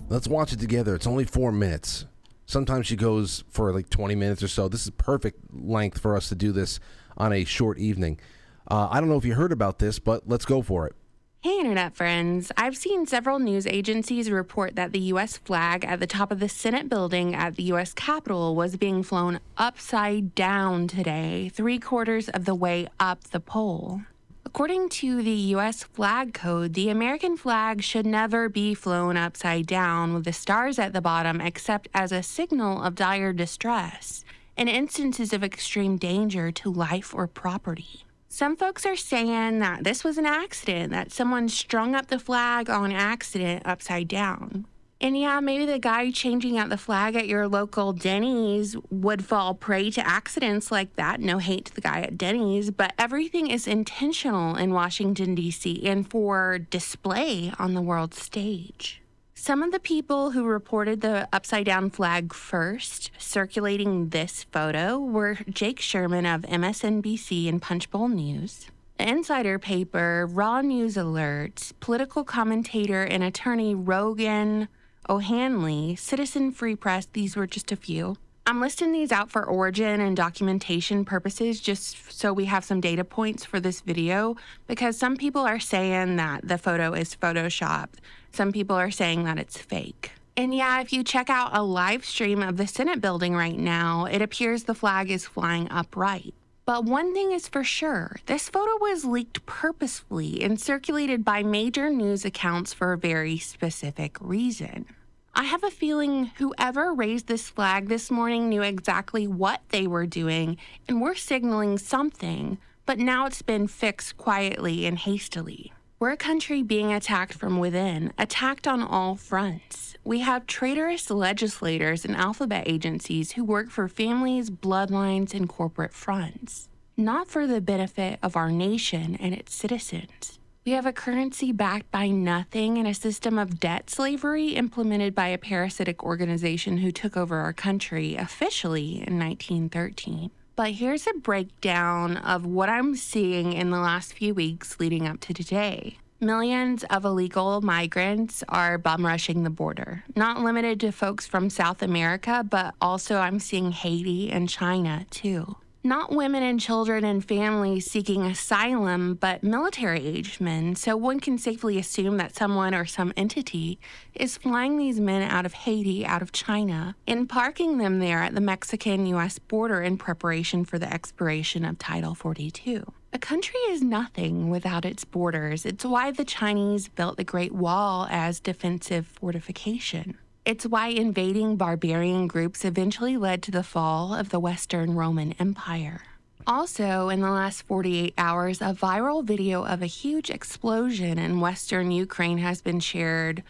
[0.10, 0.95] Let's watch it together.
[0.95, 2.06] It's only four minutes.
[2.47, 4.68] Sometimes she goes for like 20 minutes or so.
[4.68, 6.80] This is perfect length for us to do this
[7.16, 8.20] on a short evening.
[8.68, 10.95] Uh, I don't know if you heard about this, but let's go for it.
[11.44, 12.52] Hey, Internet friends.
[12.56, 15.38] I've seen several news agencies report that the U.S.
[15.38, 17.96] flag at the top of the Senate building at the U.S.
[17.96, 24.04] Capitol was being flown upside down today, three quarters of the way up the pole.
[24.46, 25.82] According to the U.S.
[25.82, 30.94] flag code, the American flag should never be flown upside down with the stars at
[30.94, 34.24] the bottom except as a signal of dire distress
[34.56, 38.06] in instances of extreme danger to life or property.
[38.34, 42.70] Some folks are saying that this was an accident, that someone strung up the flag
[42.70, 44.66] on accident upside down.
[45.02, 49.54] And yeah, maybe the guy changing out the flag at your local Denny's would fall
[49.54, 51.20] prey to accidents like that.
[51.20, 56.10] No hate to the guy at Denny's, but everything is intentional in Washington, D.C., and
[56.10, 59.01] for display on the world stage.
[59.44, 65.39] Some of the people who reported the upside down flag first, circulating this photo, were
[65.50, 68.68] Jake Sherman of MSNBC and Punchbowl News,
[69.00, 74.68] the Insider Paper, Raw News Alert, political commentator and attorney Rogan
[75.10, 78.18] O'Handley, Citizen Free Press, these were just a few.
[78.46, 83.04] I'm listing these out for origin and documentation purposes just so we have some data
[83.04, 84.36] points for this video
[84.68, 87.96] because some people are saying that the photo is photoshopped.
[88.32, 90.12] Some people are saying that it's fake.
[90.38, 94.06] And yeah, if you check out a live stream of the Senate building right now,
[94.06, 96.34] it appears the flag is flying upright.
[96.66, 101.90] But one thing is for sure this photo was leaked purposefully and circulated by major
[101.90, 104.86] news accounts for a very specific reason.
[105.34, 110.06] I have a feeling whoever raised this flag this morning knew exactly what they were
[110.06, 110.58] doing
[110.88, 115.74] and were signaling something, but now it's been fixed quietly and hastily.
[116.02, 119.95] We're a country being attacked from within, attacked on all fronts.
[120.04, 126.70] We have traitorous legislators and alphabet agencies who work for families, bloodlines, and corporate fronts,
[126.97, 130.39] not for the benefit of our nation and its citizens.
[130.66, 135.28] We have a currency backed by nothing and a system of debt slavery implemented by
[135.28, 140.32] a parasitic organization who took over our country officially in 1913.
[140.62, 145.20] But here's a breakdown of what I'm seeing in the last few weeks leading up
[145.22, 145.97] to today.
[146.20, 151.82] Millions of illegal migrants are bum rushing the border, not limited to folks from South
[151.82, 157.90] America, but also I'm seeing Haiti and China too not women and children and families
[157.90, 160.76] seeking asylum, but military aged men.
[160.76, 163.80] So one can safely assume that someone or some entity
[164.14, 168.36] is flying these men out of Haiti, out of China, and parking them there at
[168.36, 172.86] the Mexican US border in preparation for the expiration of Title 42.
[173.14, 175.66] A country is nothing without its borders.
[175.66, 180.18] It's why the Chinese built the Great Wall as defensive fortification.
[180.44, 186.02] It's why invading barbarian groups eventually led to the fall of the Western Roman Empire.
[186.48, 191.92] Also, in the last 48 hours, a viral video of a huge explosion in Western
[191.92, 193.44] Ukraine has been shared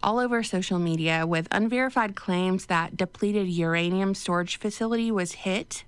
[0.00, 5.82] all over social media with unverified claims that depleted uranium storage facility was hit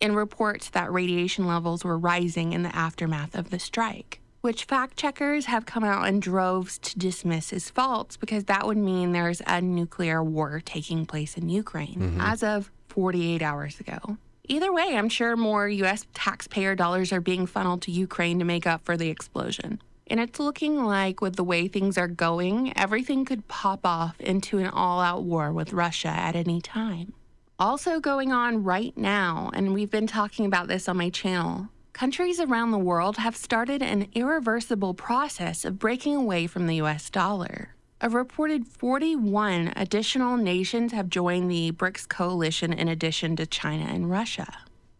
[0.00, 4.96] and reports that radiation levels were rising in the aftermath of the strike which fact
[4.96, 9.42] checkers have come out in droves to dismiss as false because that would mean there's
[9.46, 12.20] a nuclear war taking place in Ukraine Mm-hmm.
[12.20, 14.16] as of 48 hours ago.
[14.48, 18.66] Either way, I'm sure more US taxpayer dollars are being funneled to Ukraine to make
[18.66, 19.80] up for the explosion.
[20.08, 24.58] And it's looking like, with the way things are going, everything could pop off into
[24.58, 27.12] an all out war with Russia at any time.
[27.60, 31.68] Also, going on right now, and we've been talking about this on my channel,
[32.00, 37.10] countries around the world have started an irreversible process of breaking away from the US
[37.10, 37.74] dollar.
[38.00, 44.10] A reported 41 additional nations have joined the BRICS coalition in addition to China and
[44.10, 44.50] Russia,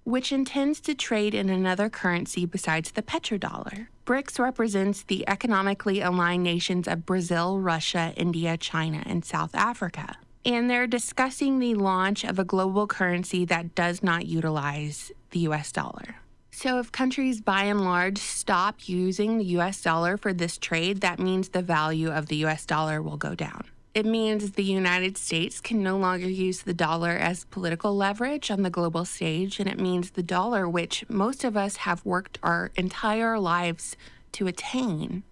[0.04, 3.86] which intends to trade in another currency besides the petrodollar.
[4.04, 10.18] BRICS represents the economically aligned nations of Brazil, Russia, India, China, and South Africa.
[10.44, 15.72] And they're discussing the launch of a global currency that does not utilize the US
[15.72, 16.19] dollar.
[16.62, 21.18] So, if countries by and large stop using the US dollar for this trade, that
[21.18, 23.64] means the value of the US dollar will go down.
[23.94, 28.60] It means the United States can no longer use the dollar as political leverage on
[28.60, 32.72] the global stage, and it means the dollar, which most of us have worked our
[32.76, 33.96] entire lives
[34.32, 35.22] to attain,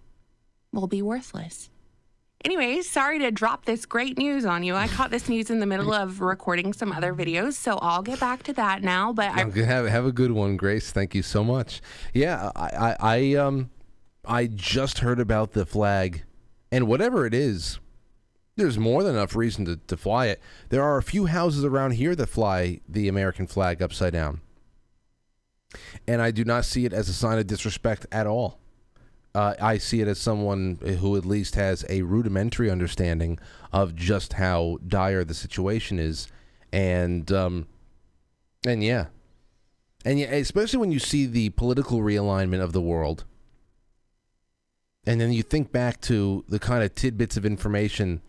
[0.73, 1.69] will be worthless.
[2.45, 4.73] Anyways, sorry to drop this great news on you.
[4.73, 8.17] I caught this news in the middle of recording some other videos, so I'll get
[8.21, 9.11] back to that now.
[9.11, 10.89] But I have have a good one, Grace.
[10.91, 11.81] Thank you so much.
[12.13, 13.71] Yeah, I, I, I um,
[14.23, 16.23] I just heard about the flag,
[16.71, 17.79] and whatever it is,
[18.55, 20.41] there's more than enough reason to, to fly it.
[20.69, 24.39] There are a few houses around here that fly the American flag upside down,
[26.07, 28.58] and I do not see it as a sign of disrespect at all.
[29.39, 33.39] Uh, I see it as someone who at least has a rudimentary understanding
[33.71, 36.27] of just how dire the situation is,
[36.73, 37.65] and um,
[38.65, 39.05] and yeah,
[40.03, 43.23] and yeah, especially when you see the political realignment of the world,
[45.05, 48.21] and then you think back to the kind of tidbits of information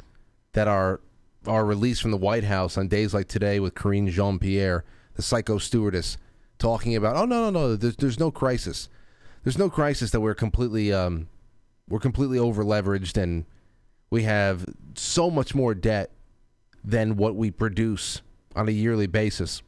[0.52, 1.00] that are
[1.44, 4.84] are released from the White House on days like today with Karine Jean Pierre,
[5.14, 6.18] the psycho stewardess,
[6.60, 8.88] talking about, oh no no no, there's, there's no crisis,
[9.44, 11.28] there's no crisis that we're completely um,
[11.88, 13.44] we're completely over leveraged and
[14.10, 14.64] we have
[14.94, 16.10] so much more debt
[16.84, 18.22] than what we produce
[18.56, 19.62] on a yearly basis.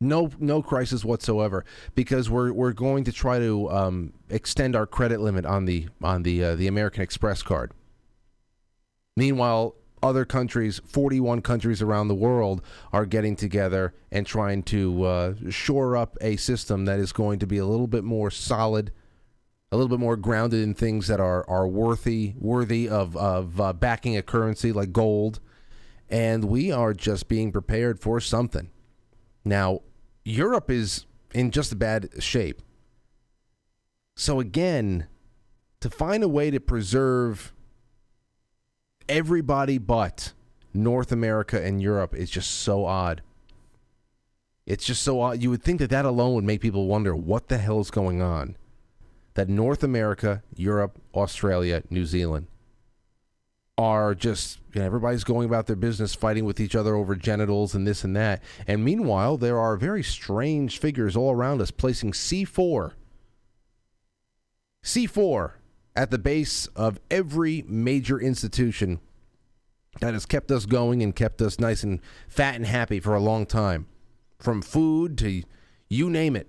[0.00, 5.20] No, no crisis whatsoever because we're we're going to try to um, extend our credit
[5.20, 7.72] limit on the on the uh, the American Express card.
[9.16, 15.34] Meanwhile, other countries, 41 countries around the world, are getting together and trying to uh,
[15.48, 18.92] shore up a system that is going to be a little bit more solid,
[19.72, 23.72] a little bit more grounded in things that are, are worthy worthy of, of uh,
[23.72, 25.40] backing a currency like gold.
[26.08, 28.70] And we are just being prepared for something.
[29.44, 29.80] Now,
[30.24, 32.62] Europe is in just a bad shape.
[34.16, 35.06] So, again,
[35.80, 37.54] to find a way to preserve
[39.10, 40.32] everybody but
[40.72, 43.22] North America and Europe is just so odd.
[44.66, 45.42] It's just so odd.
[45.42, 48.22] You would think that that alone would make people wonder what the hell is going
[48.22, 48.56] on.
[49.34, 52.46] That North America, Europe, Australia, New Zealand
[53.76, 57.74] are just, you know, everybody's going about their business fighting with each other over genitals
[57.74, 58.42] and this and that.
[58.66, 62.92] And meanwhile, there are very strange figures all around us placing C4.
[64.84, 65.52] C4
[65.96, 69.00] at the base of every major institution
[70.00, 73.20] that has kept us going and kept us nice and fat and happy for a
[73.20, 73.86] long time.
[74.38, 75.42] From food to
[75.88, 76.48] you name it.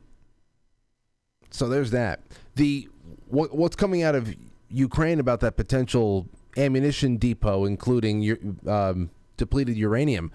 [1.49, 2.21] So there's that.
[2.55, 2.87] The
[3.27, 4.33] what, what's coming out of
[4.69, 10.31] Ukraine about that potential ammunition depot, including um, depleted uranium.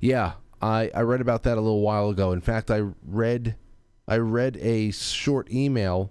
[0.00, 2.32] Yeah, I, I read about that a little while ago.
[2.32, 3.56] In fact, I read
[4.06, 6.10] I read a short email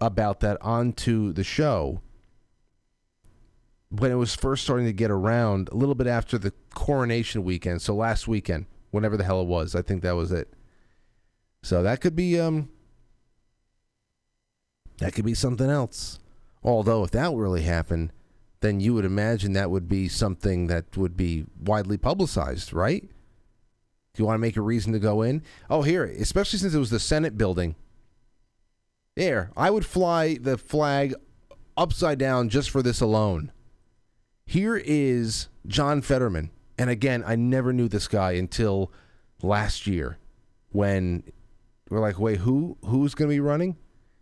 [0.00, 2.00] about that onto the show
[3.90, 7.82] when it was first starting to get around a little bit after the coronation weekend.
[7.82, 10.52] So last weekend whenever the hell it was i think that was it.
[11.62, 12.70] So that could be um
[14.98, 16.18] that could be something else.
[16.62, 18.12] Although if that really happened
[18.60, 23.02] then you would imagine that would be something that would be widely publicized right?
[23.02, 25.42] Do you want to make a reason to go in?
[25.68, 27.74] Oh here especially since it was the senate building
[29.16, 31.14] there, I would fly the flag
[31.76, 33.52] upside down just for this alone.
[34.46, 36.50] Here is John Fetterman.
[36.78, 38.90] And again, I never knew this guy until
[39.42, 40.18] last year
[40.70, 41.24] when
[41.90, 43.76] we're like, wait, who who's going to be running?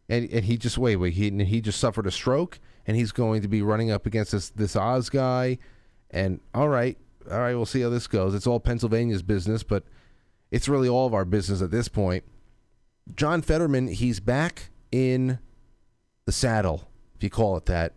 [0.09, 3.43] And, and he just wait, wait, he he just suffered a stroke and he's going
[3.43, 5.59] to be running up against this this Oz guy.
[6.11, 6.97] And all right,
[7.31, 8.35] all right, we'll see how this goes.
[8.35, 9.85] It's all Pennsylvania's business, but
[10.51, 12.25] it's really all of our business at this point.
[13.15, 15.39] John Fetterman, he's back in
[16.25, 17.95] the saddle, if you call it that.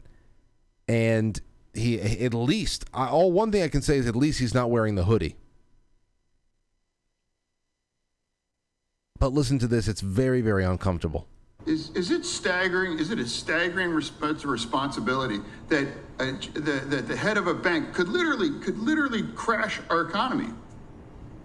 [0.87, 1.39] And
[1.73, 4.95] he, at least, all one thing I can say is at least he's not wearing
[4.95, 5.35] the hoodie.
[9.19, 11.27] But listen to this; it's very, very uncomfortable.
[11.65, 12.97] Is, is it staggering?
[12.97, 15.39] Is it a staggering resp- responsibility
[15.69, 15.87] that
[16.19, 20.49] uh, the, that the head of a bank could literally could literally crash our economy?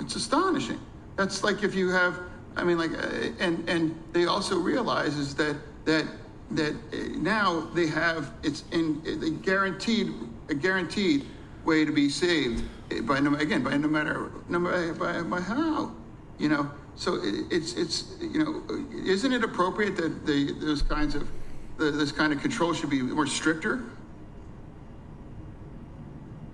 [0.00, 0.80] It's astonishing.
[1.16, 2.18] That's like if you have
[2.56, 6.06] I mean, like, uh, and and they also realize is that that
[6.52, 10.12] that uh, now they have it's in the guaranteed
[10.48, 11.26] a guaranteed
[11.64, 12.64] way to be saved
[13.06, 15.92] by no again by no matter no matter by, by how
[16.38, 16.70] you know?
[16.96, 18.62] So it's it's you know
[19.04, 21.30] isn't it appropriate that the those kinds of
[21.76, 23.84] the, this kind of control should be more stricter?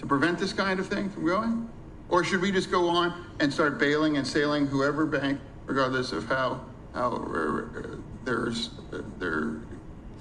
[0.00, 1.70] To prevent this kind of thing from going?
[2.08, 5.40] Or should we just go on and start bailing and sailing whoever bank
[5.72, 6.60] regardless of how
[6.94, 9.56] how uh, their uh, their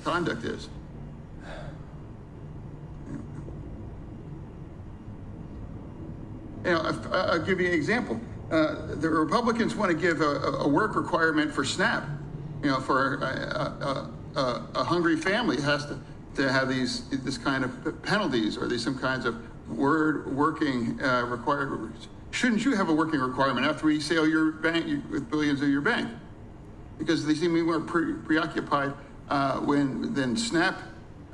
[0.03, 0.69] conduct is.
[6.63, 8.19] You know, I'll give you an example.
[8.49, 12.03] Uh, the Republicans want to give a, a, work requirement for SNAP.
[12.63, 15.99] You know, for a, a, a, hungry family has to,
[16.35, 19.35] to have these this kind of penalties or these some kinds of
[19.69, 21.71] word working uh, required
[22.31, 25.81] Shouldn't you have a working requirement after we sell your bank with billions of your
[25.81, 26.09] bank?
[26.97, 28.93] Because they seem more pre- preoccupied
[29.29, 30.79] uh, when than SNAP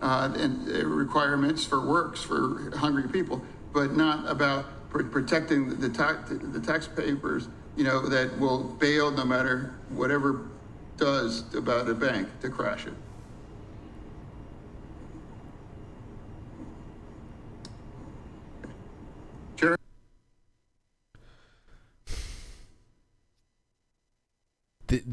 [0.02, 3.42] uh, and uh, requirements for works for hungry people,
[3.74, 9.26] but not about pr- protecting the, ta- the taxpayers, you know, that will bail no
[9.26, 10.48] matter whatever
[10.98, 12.94] does about a bank to crash it.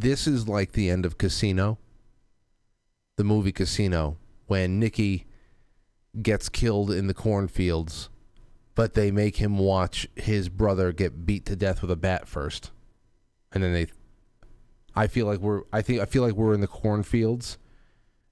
[0.04, 1.78] This is like the end of Casino,
[3.16, 5.26] the movie Casino, when Nicky
[6.20, 8.10] gets killed in the cornfields,
[8.74, 12.70] but they make him watch his brother get beat to death with a bat first,
[13.50, 13.86] and then they.
[14.94, 15.62] I feel like we're.
[15.72, 17.56] I think I feel like we're in the cornfields,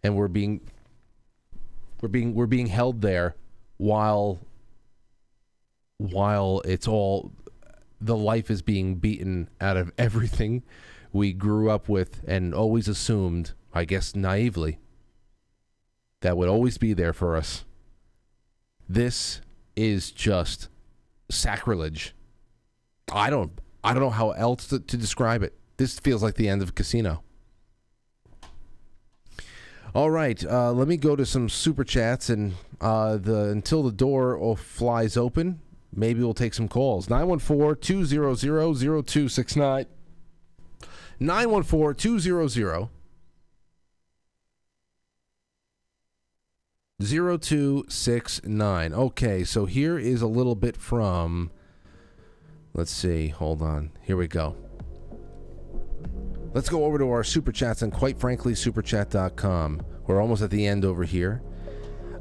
[0.03, 0.61] and we're being.
[2.03, 3.35] We're being we're being held there,
[3.79, 4.41] while.
[5.99, 7.31] While it's all,
[8.01, 10.65] the life is being beaten out of everything
[11.13, 14.79] we grew up with and always assumed, I guess naively,
[16.21, 17.65] that would always be there for us.
[18.89, 19.41] This
[19.77, 20.69] is just
[21.31, 22.15] sacrilege.
[23.13, 23.53] I don't
[23.85, 25.55] I don't know how else to, to describe it.
[25.77, 27.23] This feels like the end of Casino.
[29.95, 33.93] All right, uh, let me go to some super chats and uh, the until the
[33.93, 35.61] door flies open.
[35.95, 37.09] Maybe we'll take some calls.
[37.09, 39.07] 914-200-0269.
[39.07, 39.87] 914-200 0269.
[48.93, 51.51] Okay, so here is a little bit from
[52.75, 53.29] Let's see.
[53.29, 53.91] Hold on.
[54.03, 54.57] Here we go.
[56.55, 59.83] Let's go over to our super chats and quite frankly superchat.com.
[60.07, 61.43] We're almost at the end over here.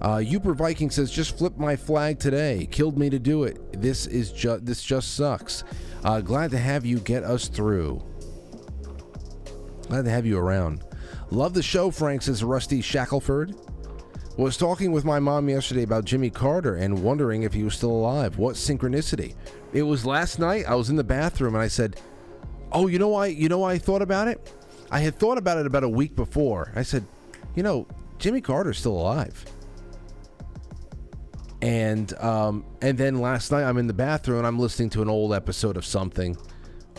[0.01, 2.67] Uh, Uper Viking says, "Just flip my flag today.
[2.71, 3.81] Killed me to do it.
[3.81, 5.63] This is just this just sucks.
[6.03, 8.03] Uh, glad to have you get us through.
[9.88, 10.84] Glad to have you around.
[11.29, 13.55] Love the show." Frank says, "Rusty Shackelford
[14.38, 17.91] was talking with my mom yesterday about Jimmy Carter and wondering if he was still
[17.91, 18.38] alive.
[18.38, 19.36] What synchronicity?
[19.73, 20.65] It was last night.
[20.67, 21.97] I was in the bathroom and I said,
[22.71, 23.27] "Oh, you know why?
[23.27, 24.53] You know why I thought about it?
[24.89, 26.71] I had thought about it about a week before.
[26.75, 27.05] I said,
[27.55, 29.45] you know, Jimmy Carter's still alive."
[31.61, 35.09] And um, and then last night I'm in the bathroom and I'm listening to an
[35.09, 36.36] old episode of something.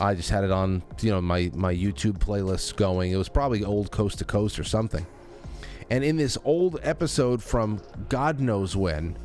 [0.02, 3.12] I just had it on, you know, my my YouTube playlist going.
[3.12, 5.06] It was probably old Coast to Coast or something.
[5.90, 9.16] And in this old episode from God knows when,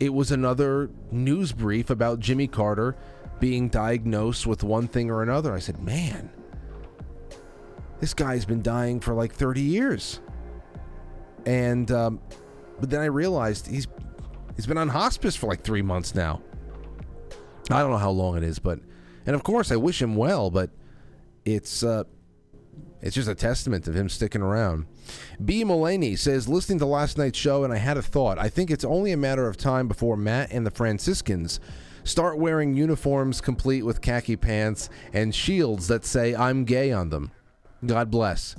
[0.00, 2.96] it was another news brief about Jimmy Carter
[3.38, 5.54] being diagnosed with one thing or another.
[5.54, 6.30] I said, man,
[8.00, 10.20] this guy's been dying for like 30 years.
[11.44, 12.20] And, um,
[12.80, 13.86] but then I realized he's
[14.56, 16.42] he's been on hospice for like three months now.
[17.70, 18.80] I don't know how long it is, but,
[19.26, 20.70] and of course I wish him well, but
[21.44, 22.04] it's, uh,
[23.00, 24.86] it's just a testament of him sticking around.
[25.44, 25.64] B.
[25.64, 28.38] Mullaney says, listening to last night's show, and I had a thought.
[28.38, 31.60] I think it's only a matter of time before Matt and the Franciscans
[32.04, 37.32] start wearing uniforms complete with khaki pants and shields that say "I'm gay" on them.
[37.84, 38.56] God bless.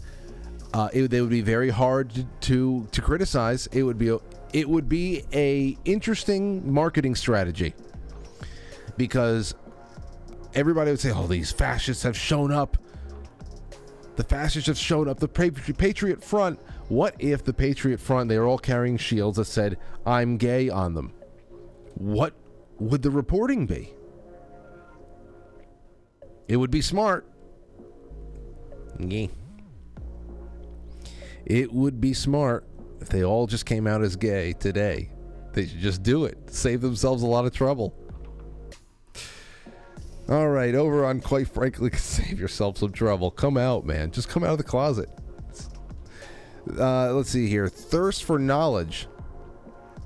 [0.74, 3.68] Uh, it, they would be very hard to, to criticize.
[3.68, 4.20] It would be a,
[4.54, 7.74] it would be a interesting marketing strategy
[8.98, 9.56] because
[10.54, 12.78] everybody would say, "Oh, these fascists have shown up."
[14.18, 15.20] The fascists have shown up.
[15.20, 16.60] The Patriot Front.
[16.90, 20.96] What if the Patriot Front, they are all carrying shields that said, I'm gay on
[20.96, 21.14] them?
[21.94, 22.34] What
[22.80, 23.94] would the reporting be?
[26.48, 27.28] It would be smart.
[28.98, 29.28] Yeah.
[31.46, 32.66] It would be smart
[33.00, 35.12] if they all just came out as gay today.
[35.54, 36.38] They should just do it.
[36.50, 37.94] Save themselves a lot of trouble.
[40.30, 43.32] All right, over on quite frankly, save yourself some trouble.
[43.32, 44.12] Come out, man.
[44.12, 45.10] Just come out of the closet.
[46.78, 47.70] Uh, let's see here.
[47.70, 49.08] Thirst for knowledge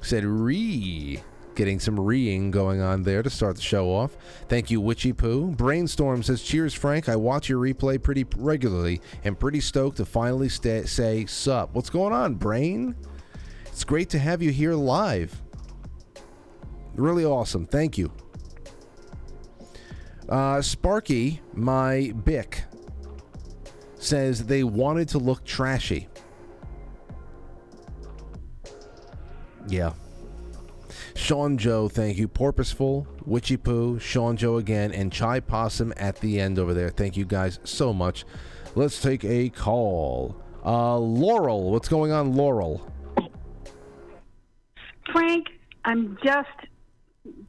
[0.01, 1.21] said re.
[1.53, 4.15] Getting some reing going on there to start the show off.
[4.47, 5.51] Thank you, Witchy Poo.
[5.51, 7.09] Brainstorm says, Cheers, Frank.
[7.09, 11.73] I watch your replay pretty regularly and pretty stoked to finally say sup.
[11.73, 12.95] What's going on, Brain?
[13.65, 15.41] It's great to have you here live.
[16.95, 17.65] Really awesome.
[17.65, 18.11] Thank you.
[20.31, 22.63] Uh, Sparky, my Bic,
[23.95, 26.07] says they wanted to look trashy.
[29.67, 29.91] Yeah.
[31.15, 32.29] Sean Joe, thank you.
[32.29, 36.89] Porpoiseful, Witchy Poo, Sean Joe again, and Chai Possum at the end over there.
[36.89, 38.23] Thank you guys so much.
[38.73, 40.41] Let's take a call.
[40.63, 42.89] Uh, Laurel, what's going on, Laurel?
[45.11, 45.47] Frank,
[45.83, 46.47] I'm just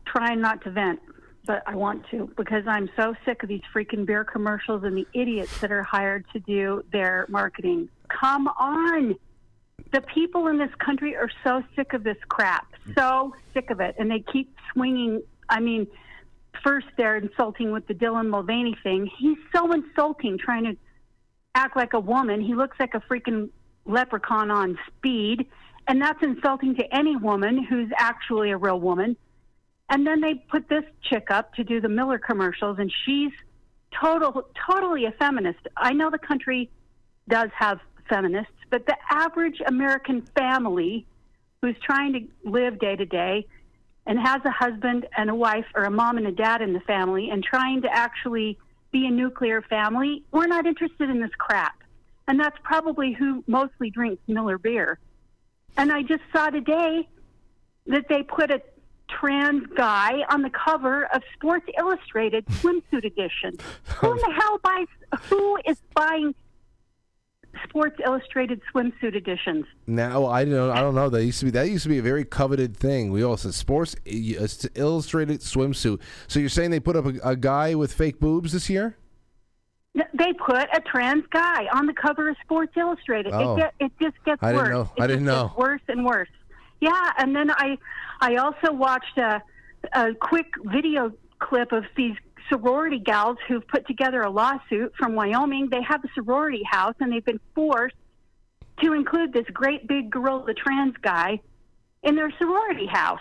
[0.05, 0.99] trying not to vent,
[1.47, 5.07] but I want to because I'm so sick of these freaking beer commercials and the
[5.13, 7.89] idiots that are hired to do their marketing.
[8.09, 9.17] Come on.
[9.93, 12.67] The people in this country are so sick of this crap.
[12.97, 13.97] So sick of it.
[13.99, 15.23] And they keep swinging.
[15.49, 15.87] I mean,
[16.63, 19.11] first they're insulting with the Dylan Mulvaney thing.
[19.19, 20.77] He's so insulting trying to
[21.55, 22.41] act like a woman.
[22.41, 23.51] He looks like a freaking
[23.85, 25.47] leprechaun on speed.
[25.89, 29.17] And that's insulting to any woman who's actually a real woman.
[29.93, 33.31] And then they put this chick up to do the Miller commercials, and she's
[34.01, 35.59] total, totally a feminist.
[35.77, 36.71] I know the country
[37.29, 37.79] does have
[38.09, 41.05] feminists, but the average American family
[41.61, 43.47] who's trying to live day to day
[44.07, 46.81] and has a husband and a wife or a mom and a dad in the
[46.81, 48.59] family and trying to actually
[48.93, 51.77] be a nuclear family, we're not interested in this crap.
[52.27, 54.99] And that's probably who mostly drinks Miller beer.
[55.77, 57.07] And I just saw today
[57.87, 58.63] that they put a
[59.19, 63.57] trans guy on the cover of Sports Illustrated swimsuit edition.
[63.99, 64.87] who in the hell buys?
[65.25, 66.35] Who is buying
[67.65, 69.67] Sports Illustrated swimsuit editions?
[69.87, 71.09] Now I don't I don't know.
[71.09, 73.13] That used to be that used to be a very coveted thing.
[73.13, 76.01] We all said sports uh, illustrated swimsuit.
[76.29, 78.97] So you're saying they put up a, a guy with fake boobs this year?
[79.95, 83.33] They put a trans guy on the cover of Sports Illustrated.
[83.35, 83.57] Oh.
[83.57, 84.63] It, get, it just gets I worse.
[84.63, 84.91] didn't know.
[84.97, 85.45] It I didn't know.
[85.49, 86.29] gets worse and worse.
[86.83, 87.79] Yeah, and then I,
[88.21, 89.41] I also watched a,
[89.93, 92.17] a quick video clip of these
[92.49, 95.69] sorority gals who've put together a lawsuit from Wyoming.
[95.71, 97.95] They have a sorority house, and they've been forced
[98.83, 101.39] to include this great big gorilla trans guy
[102.03, 103.21] in their sorority house,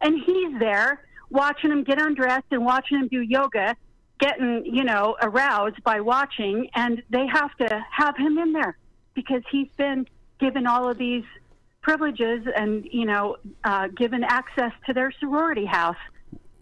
[0.00, 3.76] and he's there watching them get undressed and watching them do yoga
[4.18, 8.76] getting, you know, aroused by watching, and they have to have him in there
[9.14, 10.04] because he's been
[10.40, 11.22] given all of these
[11.88, 15.96] privileges and, you know, uh, given access to their sorority house.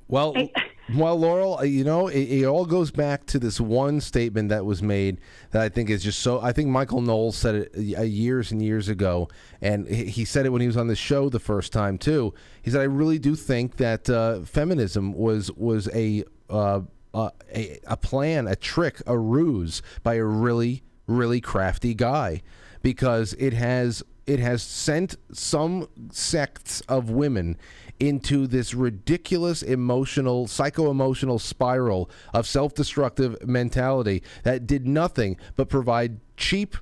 [0.07, 0.37] Well,
[0.95, 4.65] well, Laurel, uh, you know, it, it all goes back to this one statement that
[4.65, 5.19] was made
[5.51, 6.41] that I think is just so.
[6.41, 9.29] I think Michael Knowles said it uh, years and years ago,
[9.61, 12.33] and he said it when he was on the show the first time too.
[12.63, 16.83] He said, "I really do think that uh, feminism was was a, uh,
[17.13, 22.43] uh, a a plan, a trick, a ruse by a really really crafty guy,
[22.81, 27.57] because it has." It has sent some sects of women
[28.01, 35.69] into this ridiculous emotional, psycho emotional spiral of self destructive mentality that did nothing but
[35.69, 36.77] provide cheap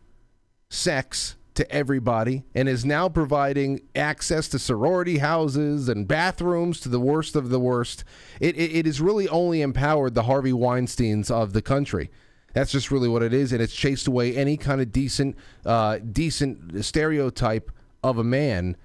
[0.70, 6.98] sex to everybody and is now providing access to sorority houses and bathrooms to the
[6.98, 8.04] worst of the worst.
[8.40, 12.10] It, it, it has really only empowered the Harvey Weinsteins of the country.
[12.54, 15.36] That's just really what it is, and it's chased away any kind of decent,
[15.66, 17.70] uh, decent stereotype
[18.02, 18.76] of a man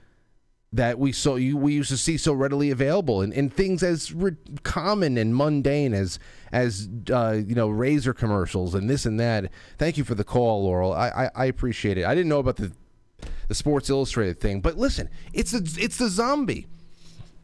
[0.72, 4.14] that we saw you we used to see so readily available and, and things as
[4.14, 6.20] re- common and mundane as
[6.52, 9.52] as uh, you know razor commercials and this and that.
[9.78, 10.94] Thank you for the call laurel.
[10.94, 12.06] I, I i appreciate it.
[12.06, 12.72] I didn't know about the
[13.48, 16.68] the sports illustrated thing but listen it's the it's the zombie.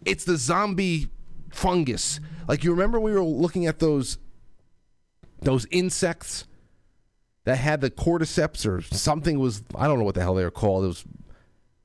[0.05, 1.07] It's the zombie
[1.51, 2.19] fungus.
[2.47, 4.19] Like you remember we were looking at those
[5.45, 6.45] those insects
[7.45, 10.51] that had the cordyceps or something was I don't know what the hell they were
[10.51, 10.83] called.
[10.83, 11.05] It was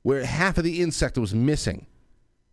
[0.01, 1.85] where half of the insect was missing.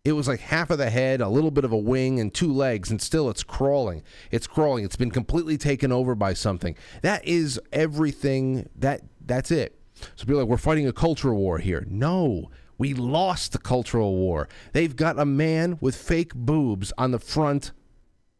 [0.04, 2.52] It was like half of the head, a little bit of a wing, and two
[2.52, 4.02] legs, and still it's crawling.
[4.30, 4.84] It's crawling.
[4.84, 6.76] It's been completely taken over by something.
[7.02, 8.68] That is everything.
[8.76, 9.78] That that's it.
[10.14, 11.84] So are like, we're fighting a cultural war here.
[11.88, 14.48] No, we lost the cultural war.
[14.72, 17.72] They've got a man with fake boobs on the front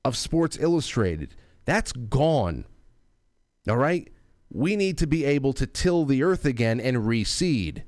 [0.05, 1.35] of Sports Illustrated.
[1.69, 2.65] That's gone.
[3.69, 4.11] All right?
[4.51, 7.82] We need to be able to till the earth again and reseed.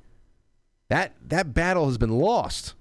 [0.89, 2.75] That that battle has been lost.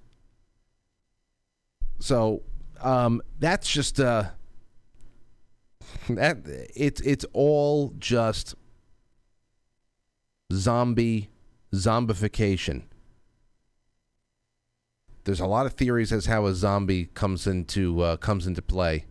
[2.01, 2.43] So
[2.82, 4.24] um, that's just uh,
[6.10, 6.40] that
[6.77, 8.55] it's it's all just
[10.52, 11.31] zombie
[11.72, 12.82] zombification.
[15.24, 19.06] There's a lot of theories as how a zombie comes into uh, comes into play,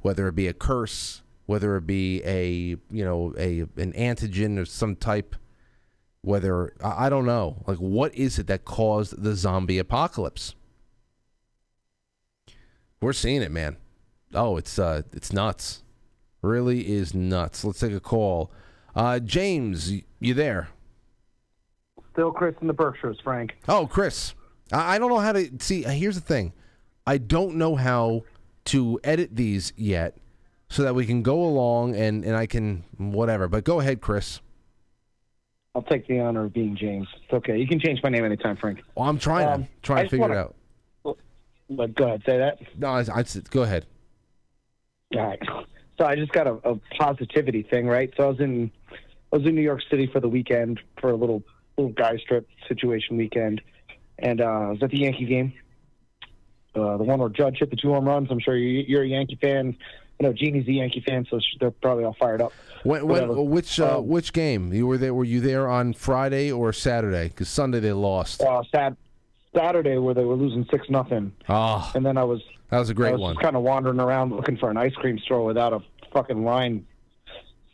[0.00, 4.68] whether it be a curse, whether it be a you know a an antigen of
[4.68, 5.34] some type,
[6.20, 10.54] whether I don't know, like what is it that caused the zombie apocalypse?
[13.00, 13.78] We're seeing it, man.
[14.34, 15.82] Oh, it's uh, it's nuts.
[16.42, 17.64] Really is nuts.
[17.64, 18.52] Let's take a call.
[18.94, 20.68] Uh, James, you there?
[22.12, 23.56] Still Chris in the Berkshires, Frank.
[23.68, 24.34] Oh, Chris.
[24.70, 25.82] I, I don't know how to see.
[25.82, 26.52] Here's the thing.
[27.06, 28.24] I don't know how
[28.66, 30.18] to edit these yet,
[30.68, 33.48] so that we can go along and and I can whatever.
[33.48, 34.40] But go ahead, Chris.
[35.74, 37.06] I'll take the honor of being James.
[37.22, 37.58] It's okay.
[37.58, 38.80] You can change my name anytime, Frank.
[38.96, 40.54] Well, I'm trying Um, to I to figure wanna- it out.
[41.70, 42.58] But go ahead, say that.
[42.78, 43.84] No, I, I go ahead.
[45.14, 45.38] All right.
[45.98, 48.10] So I just got a, a positivity thing, right?
[48.16, 48.70] So I was in
[49.32, 51.42] I was in New York City for the weekend for a little
[51.76, 53.60] little guy strip situation weekend,
[54.18, 55.52] and uh, I was at the Yankee game,
[56.74, 58.28] uh, the one where Judge hit the two home runs.
[58.30, 59.76] I'm sure you, you're a Yankee fan.
[60.20, 62.52] I know Jeannie's a Yankee fan, so they're probably all fired up.
[62.82, 65.14] When, when, which uh, Um, which game you were there?
[65.14, 67.28] Were you there on Friday or Saturday?
[67.28, 68.42] Because Sunday they lost.
[68.42, 68.96] uh, Sat-
[69.54, 71.32] Saturday where they were losing six nothing.
[71.48, 72.40] Oh, And then I was
[72.70, 73.36] that was a I great was one.
[73.36, 75.80] kind of wandering around looking for an ice cream store without a
[76.12, 76.86] fucking line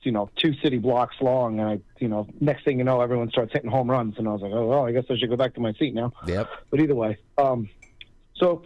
[0.03, 3.31] you know two city blocks long, and I you know next thing you know everyone
[3.31, 5.37] starts hitting home runs, and I was like, oh, well, I guess I should go
[5.37, 6.13] back to my seat now.
[6.27, 6.49] Yep.
[6.71, 7.69] But either way, um,
[8.37, 8.63] so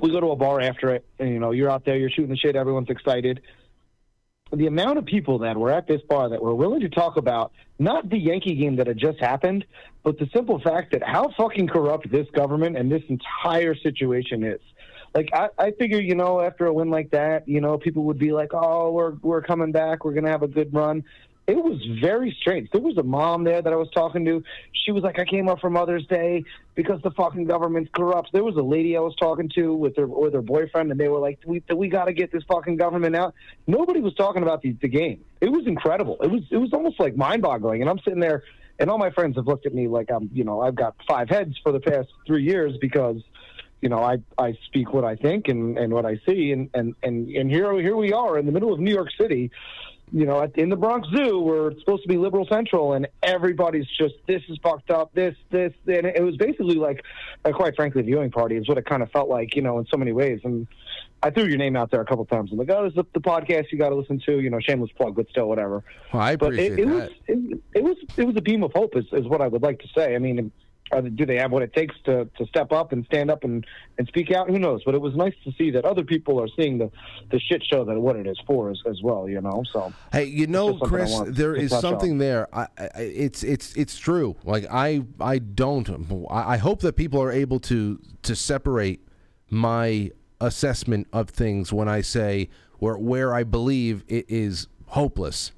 [0.00, 2.30] we go to a bar after it, and you know you're out there, you're shooting
[2.30, 3.42] the shit, everyone's excited.
[4.52, 7.52] The amount of people that were at this bar that were willing to talk about
[7.78, 9.64] not the Yankee game that had just happened,
[10.02, 14.60] but the simple fact that how fucking corrupt this government and this entire situation is.
[15.14, 18.18] Like I, I figure, you know, after a win like that, you know, people would
[18.18, 20.04] be like, "Oh, we're we're coming back.
[20.04, 21.04] We're gonna have a good run."
[21.46, 22.70] It was very strange.
[22.70, 24.44] There was a mom there that I was talking to.
[24.72, 26.44] She was like, "I came up for Mother's Day
[26.74, 30.06] because the fucking government's corrupt." There was a lady I was talking to with her
[30.06, 33.16] with her boyfriend, and they were like, "We we got to get this fucking government
[33.16, 33.34] out."
[33.66, 35.24] Nobody was talking about the the game.
[35.40, 36.18] It was incredible.
[36.22, 37.80] It was it was almost like mind boggling.
[37.80, 38.44] And I'm sitting there,
[38.78, 41.28] and all my friends have looked at me like I'm, you know, I've got five
[41.28, 43.22] heads for the past three years because
[43.80, 46.94] you know, I, I speak what I think and, and what I see, and, and,
[47.02, 49.50] and, and here here we are in the middle of New York City,
[50.12, 53.06] you know, at, in the Bronx Zoo, where it's supposed to be liberal central, and
[53.22, 57.02] everybody's just this is fucked up, this this, and it was basically like,
[57.52, 59.96] quite frankly, viewing party is what it kind of felt like, you know, in so
[59.96, 60.40] many ways.
[60.44, 60.66] And
[61.22, 62.50] I threw your name out there a couple times.
[62.50, 64.58] I'm like, oh, this is the, the podcast you got to listen to, you know,
[64.60, 65.84] shameless plug, but still, whatever.
[66.12, 66.94] Well, I But appreciate it, it that.
[66.94, 69.62] was it, it was it was a beam of hope, is, is what I would
[69.62, 70.14] like to say.
[70.14, 70.50] I mean,
[71.14, 73.64] do they have what it takes to, to step up and stand up and,
[73.98, 74.48] and speak out?
[74.48, 74.82] Who knows?
[74.84, 76.90] But it was nice to see that other people are seeing the,
[77.30, 79.28] the shit show that what it is for as, as well.
[79.28, 81.92] You know, so Hey, you know, just something I Chris, there is there to on.
[81.92, 82.48] something there.
[82.54, 84.36] I, I, it's it's it's true.
[84.44, 85.88] Like I I don't.
[86.30, 89.00] I I hope that people are able to to separate
[89.48, 90.10] my
[90.40, 92.48] assessment of things when I say
[92.78, 95.52] where where I believe it is hopeless.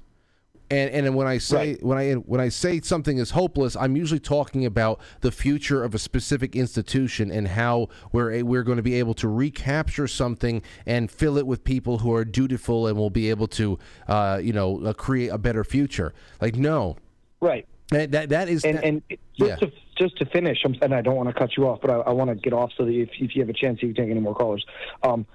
[0.73, 4.19] And and when I say when I when I say something is hopeless, I'm usually
[4.19, 8.95] talking about the future of a specific institution and how we're we're going to be
[8.95, 13.29] able to recapture something and fill it with people who are dutiful and will be
[13.29, 13.77] able to
[14.07, 16.13] uh, you know uh, create a better future.
[16.41, 16.97] Like no,
[17.39, 17.67] right.
[17.89, 19.03] That that, that is and, that- and
[19.37, 19.55] just yeah.
[19.57, 21.97] to just to finish, I'm, and I don't want to cut you off, but I,
[21.97, 24.05] I want to get off so that if, if you have a chance, you can
[24.05, 24.65] take any more callers.
[25.03, 25.27] Um,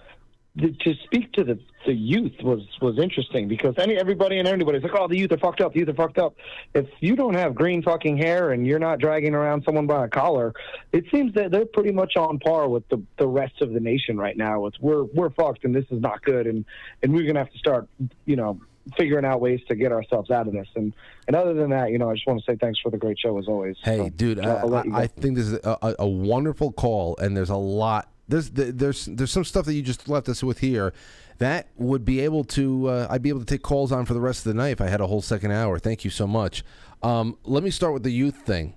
[0.57, 4.83] the, to speak to the, the youth was was interesting because any everybody and anybody's
[4.83, 5.73] like, oh, the youth are fucked up.
[5.73, 6.35] The youth are fucked up.
[6.75, 10.09] If you don't have green fucking hair and you're not dragging around someone by a
[10.09, 10.53] collar,
[10.93, 14.17] it seems that they're pretty much on par with the, the rest of the nation
[14.17, 14.67] right now.
[14.67, 16.65] It's we're we're fucked and this is not good and
[17.03, 17.89] and we're gonna have to start,
[18.25, 18.61] you know,
[18.97, 20.69] figuring out ways to get ourselves out of this.
[20.75, 20.93] And
[21.27, 23.19] and other than that, you know, I just want to say thanks for the great
[23.19, 23.77] show as always.
[23.83, 27.17] Hey, So, dude, I, I'll let you I, think this is a, a wonderful call,
[27.19, 28.09] and there's a lot.
[28.29, 30.93] There's there's there's some stuff that you just left us with here
[31.39, 34.21] that would be able to uh, I'd be able to take calls on for the
[34.21, 35.79] rest of the night if I had a whole second hour.
[35.79, 36.63] Thank you so much.
[37.03, 38.75] Um, let me start with the youth thing.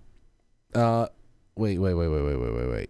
[0.73, 1.07] Uh,
[1.55, 2.89] wait, wait, wait, wait, wait, wait, wait, wait.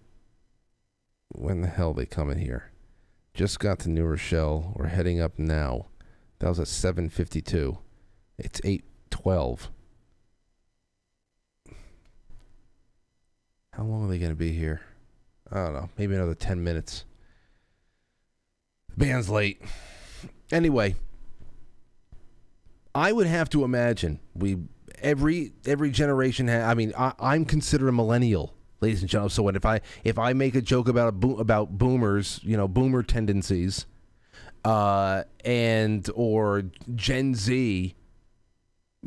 [1.30, 2.72] When the hell they coming here?
[3.34, 4.74] Just got to New Rochelle.
[4.76, 5.88] We're heading up now.
[6.40, 7.80] That was at seven fifty two.
[8.38, 9.70] It's eight twelve.
[13.74, 14.82] How long are they going to be here?
[15.52, 15.90] I don't know.
[15.98, 17.06] Maybe another 10 minutes.
[18.90, 19.62] The band's late.
[20.52, 20.96] Anyway,
[22.94, 24.58] I would have to imagine we
[25.02, 29.30] every every generation ha- I mean, I, I'm considered a millennial, ladies and gentlemen.
[29.30, 32.58] So when if I if I make a joke about a bo- about boomers, you
[32.58, 33.86] know, boomer tendencies,
[34.66, 36.64] uh, and or
[36.96, 37.96] Gen Z,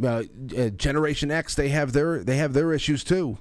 [0.03, 0.23] uh,
[0.57, 3.39] uh, Generation X, they have their they have their issues too.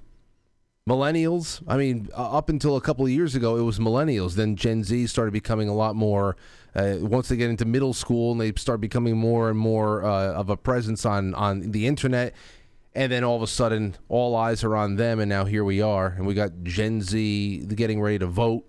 [0.88, 4.34] Millennials, I mean, uh, up until a couple of years ago, it was millennials.
[4.34, 6.35] Then Gen Z started becoming a lot more.
[6.76, 10.34] Uh, once they get into middle school and they start becoming more and more uh,
[10.34, 12.34] of a presence on on the internet,
[12.93, 15.81] and then all of a sudden, all eyes are on them, and now here we
[15.81, 18.65] are, and we got Gen Z getting ready to vote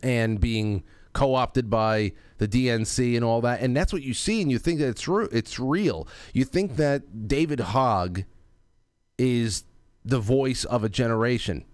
[0.00, 3.60] and being co-opted by the DNC and all that.
[3.60, 6.06] And that's what you see, and you think that it's re- it's real.
[6.32, 8.22] You think that David Hogg
[9.18, 9.64] is
[10.04, 11.64] the voice of a generation,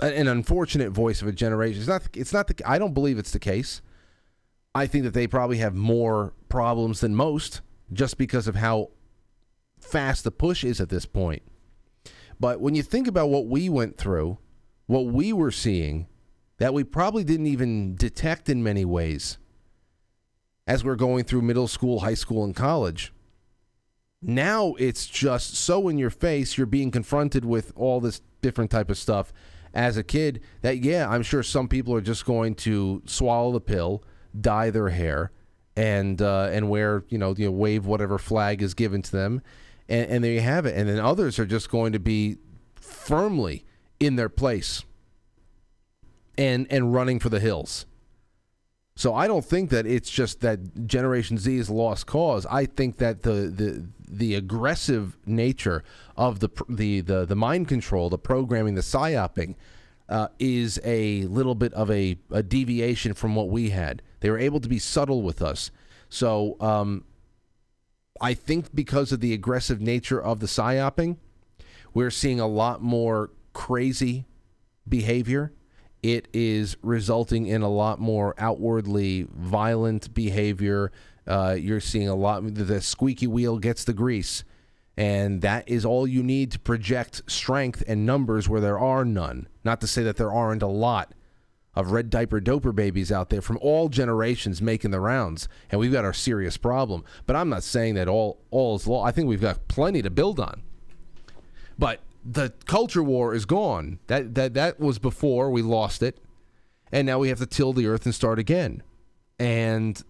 [0.00, 1.80] an unfortunate voice of a generation.
[1.80, 2.08] It's not.
[2.14, 2.54] It's not the.
[2.64, 3.82] I don't believe it's the case.
[4.74, 7.62] I think that they probably have more problems than most,
[7.92, 8.90] just because of how
[9.80, 11.42] fast the push is at this point.
[12.38, 14.38] But when you think about what we went through,
[14.86, 16.06] what we were seeing,
[16.58, 19.38] that we probably didn't even detect in many ways
[20.66, 23.12] as we're going through middle school, high school, and college.
[24.20, 28.90] Now it's just so in your face, you're being confronted with all this different type
[28.90, 29.32] of stuff
[29.74, 33.60] as a kid that, yeah, I'm sure some people are just going to swallow the
[33.60, 34.02] pill,
[34.38, 35.30] dye their hair,
[35.76, 39.42] and uh, and wear, you know, you know, wave whatever flag is given to them,
[39.88, 40.76] and, and there you have it.
[40.76, 42.38] And then others are just going to be
[42.74, 43.64] firmly
[44.00, 44.84] in their place
[46.36, 47.86] and and running for the hills.
[48.98, 52.44] So I don't think that it's just that Generation Z is lost cause.
[52.46, 55.84] I think that the the the aggressive nature
[56.16, 59.54] of the the the, the mind control, the programming, the psyoping,
[60.08, 64.02] uh, is a little bit of a, a deviation from what we had.
[64.18, 65.70] They were able to be subtle with us.
[66.08, 67.04] So um,
[68.20, 71.18] I think because of the aggressive nature of the psyoping,
[71.94, 74.26] we're seeing a lot more crazy
[74.88, 75.52] behavior.
[76.02, 80.92] It is resulting in a lot more outwardly violent behavior.
[81.26, 82.54] Uh, you're seeing a lot.
[82.54, 84.44] The squeaky wheel gets the grease,
[84.96, 89.48] and that is all you need to project strength and numbers where there are none.
[89.64, 91.12] Not to say that there aren't a lot
[91.74, 95.92] of red diaper doper babies out there from all generations making the rounds, and we've
[95.92, 97.04] got our serious problem.
[97.26, 99.04] But I'm not saying that all all is law.
[99.04, 100.62] I think we've got plenty to build on.
[101.78, 103.98] But the culture war is gone.
[104.06, 106.18] That that that was before we lost it,
[106.92, 108.82] and now we have to till the earth and start again.
[109.38, 110.02] And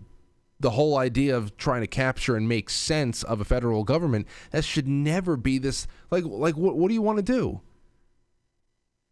[0.59, 4.65] the whole idea of trying to capture and make sense of a federal government that
[4.65, 7.61] should never be this like like what what do you want to do?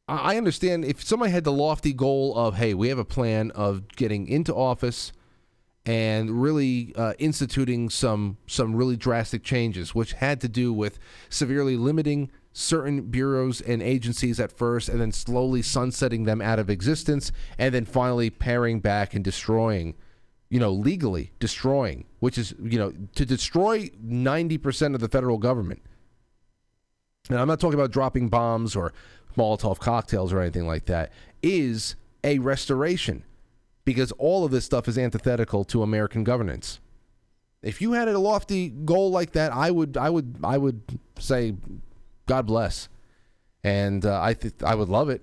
[0.08, 3.52] I I understand if somebody had the lofty goal of hey we have a plan
[3.52, 5.12] of getting into office
[5.84, 10.98] and really uh, instituting some some really drastic changes, which had to do with
[11.30, 16.70] severely limiting certain bureaus and agencies at first, and then slowly sunsetting them out of
[16.70, 19.94] existence, and then finally paring back and destroying,
[20.48, 25.36] you know, legally destroying, which is you know to destroy ninety percent of the federal
[25.36, 25.82] government.
[27.28, 28.94] And I'm not talking about dropping bombs or
[29.36, 31.12] Molotov cocktails or anything like that.
[31.42, 33.24] Is a restoration
[33.84, 36.80] because all of this stuff is antithetical to American governance.
[37.62, 41.54] If you had a lofty goal like that, I would, I would, I would say,
[42.26, 42.88] God bless,
[43.62, 45.22] and uh, I th- I would love it,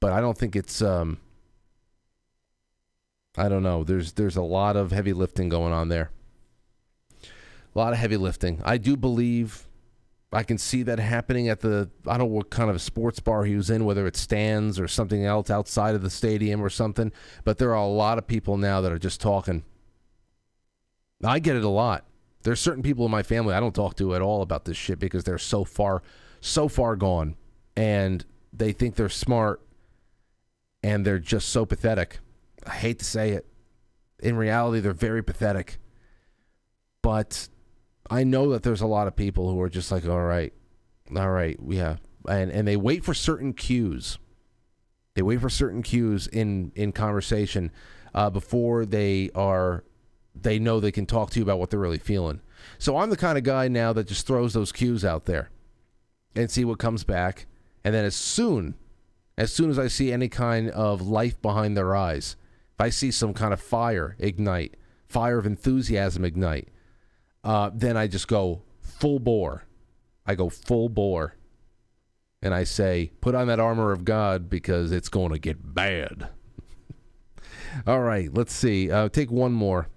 [0.00, 0.80] but I don't think it's.
[0.80, 1.18] Um,
[3.36, 3.82] I don't know.
[3.82, 6.10] There's there's a lot of heavy lifting going on there.
[7.74, 8.60] A lot of heavy lifting.
[8.64, 9.66] I do believe
[10.32, 13.44] I can see that happening at the I don't know what kind of sports bar
[13.44, 17.12] he was in, whether it stands or something else outside of the stadium or something.
[17.44, 19.64] But there are a lot of people now that are just talking.
[21.24, 22.04] I get it a lot.
[22.42, 24.98] There's certain people in my family I don't talk to at all about this shit
[24.98, 26.02] because they're so far,
[26.40, 27.36] so far gone,
[27.76, 29.60] and they think they're smart,
[30.82, 32.18] and they're just so pathetic.
[32.66, 33.46] I hate to say it.
[34.18, 35.78] In reality, they're very pathetic.
[37.02, 37.48] But
[38.10, 40.52] I know that there's a lot of people who are just like, all right,
[41.16, 41.96] all right, yeah,
[42.28, 44.18] and and they wait for certain cues.
[45.14, 47.70] They wait for certain cues in in conversation
[48.14, 49.84] uh, before they are
[50.34, 52.40] they know they can talk to you about what they're really feeling.
[52.78, 55.50] So I'm the kind of guy now that just throws those cues out there
[56.34, 57.46] and see what comes back,
[57.84, 58.74] and then as soon
[59.38, 62.36] as soon as I see any kind of life behind their eyes,
[62.74, 64.76] if I see some kind of fire ignite,
[65.08, 66.68] fire of enthusiasm ignite,
[67.42, 69.64] uh, then I just go full bore.
[70.26, 71.36] I go full bore.
[72.42, 76.28] And I say, put on that armor of God because it's going to get bad.
[77.86, 78.90] All right, let's see.
[78.90, 79.88] Uh, take one more.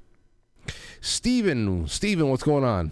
[1.05, 2.91] Steven, Steven, what's going on?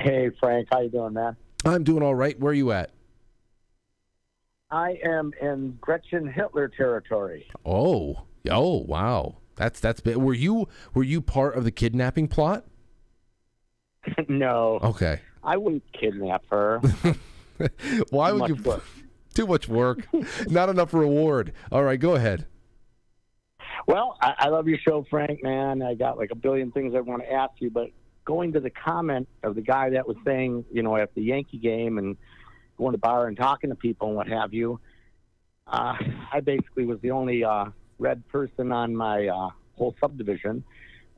[0.00, 1.36] Hey Frank, how you doing, man?
[1.62, 2.40] I'm doing all right.
[2.40, 2.90] Where are you at?
[4.70, 7.50] I am in Gretchen Hitler territory.
[7.66, 9.36] Oh, oh, wow.
[9.56, 10.16] That's that's big.
[10.16, 12.64] Were you were you part of the kidnapping plot?
[14.28, 14.78] no.
[14.82, 15.20] Okay.
[15.44, 16.78] I wouldn't kidnap her.
[18.08, 18.54] Why Too would you?
[18.62, 18.84] work.
[19.34, 20.08] Too much work.
[20.48, 21.52] Not enough reward.
[21.70, 22.46] All right, go ahead.
[23.86, 25.82] Well, I, I love your show, Frank, man.
[25.82, 27.90] I got like a billion things I want to ask you, but
[28.24, 31.58] going to the comment of the guy that was saying, you know, at the Yankee
[31.58, 32.16] game and
[32.78, 34.80] going to bar and talking to people and what have you,
[35.66, 35.94] uh,
[36.32, 37.66] I basically was the only uh,
[37.98, 40.64] red person on my uh, whole subdivision.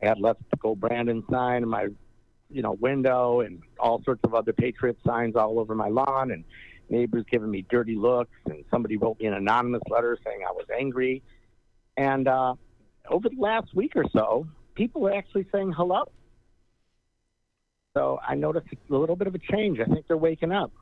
[0.02, 1.88] I had Let's Go Brandon sign in my,
[2.50, 6.44] you know, window and all sorts of other Patriot signs all over my lawn and
[6.90, 10.66] neighbors giving me dirty looks and somebody wrote me an anonymous letter saying I was
[10.76, 11.22] angry.
[11.96, 12.54] And uh,
[13.08, 16.04] over the last week or so, people are actually saying hello.
[17.94, 19.78] So I noticed a little bit of a change.
[19.80, 20.72] I think they're waking up.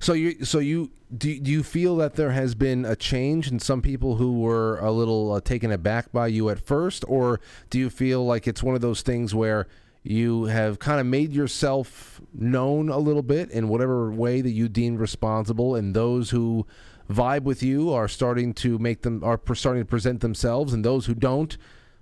[0.00, 3.58] So you, so you, do, do you feel that there has been a change in
[3.58, 7.40] some people who were a little uh, taken aback by you at first, or
[7.70, 9.66] do you feel like it's one of those things where
[10.02, 14.68] you have kind of made yourself known a little bit in whatever way that you
[14.68, 16.66] deem responsible, and those who
[17.08, 21.06] vibe with you are starting to make them are starting to present themselves, and those
[21.06, 21.56] who don't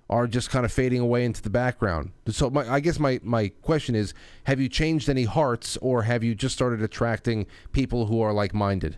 [0.09, 2.11] are just kind of fading away into the background.
[2.27, 4.13] So my, I guess my, my question is,
[4.45, 8.97] have you changed any hearts or have you just started attracting people who are like-minded?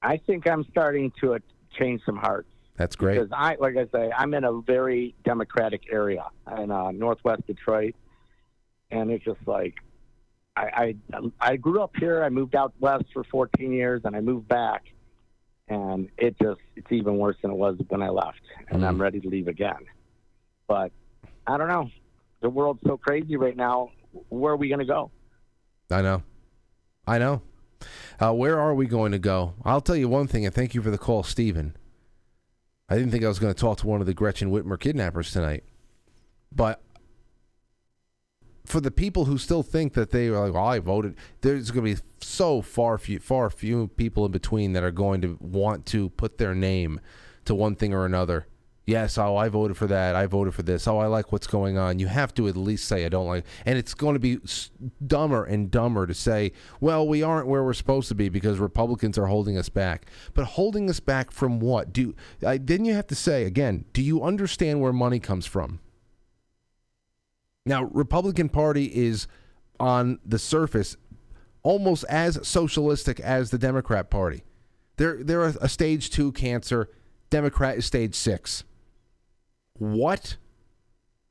[0.00, 1.38] I think I'm starting to
[1.76, 2.48] change some hearts.
[2.76, 3.14] That's great.
[3.14, 6.24] Because I, like I say, I'm in a very Democratic area
[6.56, 7.94] in uh, Northwest Detroit,
[8.90, 9.74] and it's just like
[10.56, 12.22] I, I I grew up here.
[12.22, 14.84] I moved out west for 14 years, and I moved back,
[15.68, 19.20] and it just it's even worse than it was when I left, and I'm ready
[19.20, 19.84] to leave again.
[20.68, 20.92] But
[21.46, 21.90] I don't know.
[22.40, 23.90] The world's so crazy right now.
[24.28, 25.10] Where are we going to go?
[25.90, 26.22] I know.
[27.06, 27.42] I know.
[28.20, 29.54] Uh, where are we going to go?
[29.64, 31.76] I'll tell you one thing, and thank you for the call, Stephen.
[32.88, 35.32] I didn't think I was going to talk to one of the Gretchen Whitmer kidnappers
[35.32, 35.64] tonight.
[36.54, 36.82] But
[38.64, 41.84] for the people who still think that they are like, well, I voted, there's going
[41.84, 45.86] to be so far few, far few people in between that are going to want
[45.86, 47.00] to put their name
[47.44, 48.46] to one thing or another.
[48.86, 50.14] Yes, oh, I voted for that.
[50.14, 50.86] I voted for this.
[50.86, 51.98] Oh, I like what's going on.
[51.98, 53.46] You have to at least say I don't like.
[53.64, 54.38] And it's going to be
[55.06, 59.16] dumber and dumber to say, well, we aren't where we're supposed to be because Republicans
[59.16, 60.06] are holding us back.
[60.34, 61.94] But holding us back from what?
[61.94, 62.14] Do
[62.46, 63.86] I, then you have to say again?
[63.94, 65.80] Do you understand where money comes from?
[67.66, 69.26] Now, Republican Party is
[69.80, 70.96] on the surface
[71.62, 74.44] almost as socialistic as the Democrat Party.
[74.96, 76.88] They're they're a, a stage two cancer.
[77.30, 78.64] Democrat is stage six.
[79.72, 80.36] What?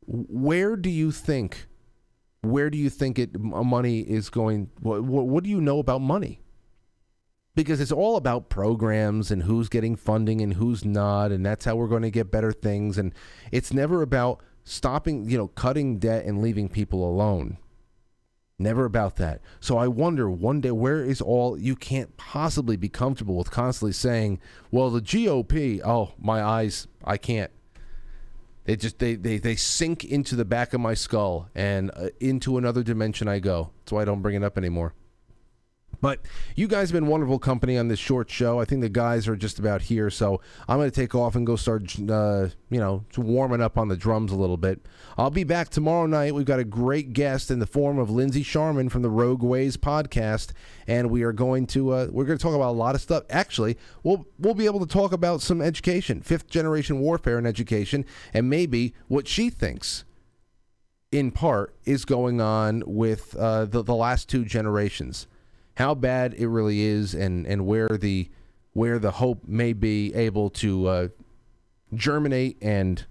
[0.06, 1.68] Where do you think?
[2.42, 4.70] Where do you think it money is going?
[4.82, 6.42] What, what, what do you know about money?
[7.56, 11.76] Because it's all about programs and who's getting funding and who's not, and that's how
[11.76, 12.98] we're going to get better things.
[12.98, 13.14] And
[13.52, 17.58] it's never about stopping, you know, cutting debt and leaving people alone.
[18.60, 19.42] Never about that.
[19.60, 23.94] So I wonder one day where is all you can't possibly be comfortable with constantly
[23.94, 24.40] saying,
[24.72, 27.52] well, the GOP, oh, my eyes, I can't.
[28.66, 32.58] They just they, they, they sink into the back of my skull and uh, into
[32.58, 33.72] another dimension I go.
[33.80, 34.94] That's why I don't bring it up anymore.
[36.04, 36.20] But
[36.58, 38.60] you guys have been wonderful company on this short show.
[38.60, 41.48] I think the guys are just about here, so I'm going to take off and
[41.48, 44.86] go start, uh, you know, warming up on the drums a little bit.
[45.18, 46.36] I'll be back tomorrow night.
[46.36, 49.78] We've got a great guest in the form of Lindsay Sharman from the Rogue Ways
[49.78, 50.52] podcast,
[50.88, 53.24] and we are going to uh, we're going to talk about a lot of stuff.
[53.30, 58.04] Actually, we'll we'll be able to talk about some education, fifth generation warfare and education,
[58.34, 60.04] and maybe what she thinks
[61.14, 65.28] in part is going on with uh, the the last two generations
[65.76, 68.30] how bad it really is and and where the
[68.74, 71.08] where the hope may be able to uh,
[71.94, 73.06] germinate and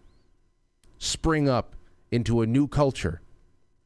[0.99, 1.75] spring up
[2.11, 3.21] into a new culture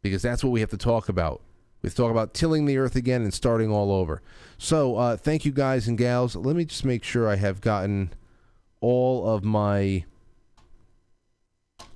[0.02, 1.40] because that's what we have to talk about
[1.82, 4.22] we have to talk about tilling the earth again and starting all over
[4.58, 8.12] so uh, thank you guys and gals let me just make sure i have gotten
[8.80, 10.04] all of my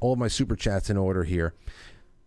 [0.00, 1.54] all of my super chats in order here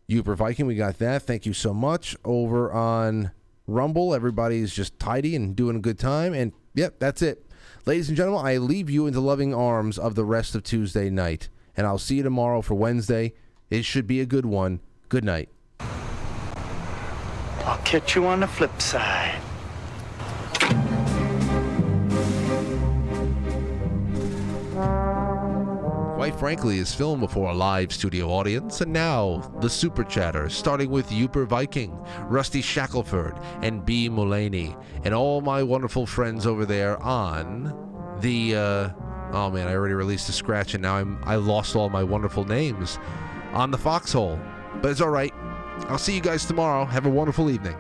[0.08, 1.24] Uber Viking, we got that.
[1.24, 2.16] Thank you so much.
[2.24, 3.32] Over on
[3.68, 4.14] Rumble.
[4.14, 6.34] Everybody's just tidy and doing a good time.
[6.34, 7.45] And yep, that's it.
[7.85, 11.49] Ladies and gentlemen, I leave you into loving arms of the rest of Tuesday night.
[11.76, 13.34] And I'll see you tomorrow for Wednesday.
[13.69, 14.80] It should be a good one.
[15.10, 15.49] Good night.
[17.65, 19.40] I'll catch you on the flip side.
[26.24, 30.90] Quite frankly, is filmed before a live studio audience, and now the super Chatter, starting
[30.90, 34.08] with Uper Viking, Rusty Shackelford, and B.
[34.10, 38.56] Mulaney, and all my wonderful friends over there on the.
[38.56, 38.90] Uh,
[39.34, 42.45] oh man, I already released a scratch, and now I'm I lost all my wonderful
[42.45, 43.00] names
[43.52, 44.40] on the Foxhole,
[44.82, 45.34] but it's all right.
[45.90, 46.86] I'll see you guys tomorrow.
[46.86, 47.76] Have a wonderful evening.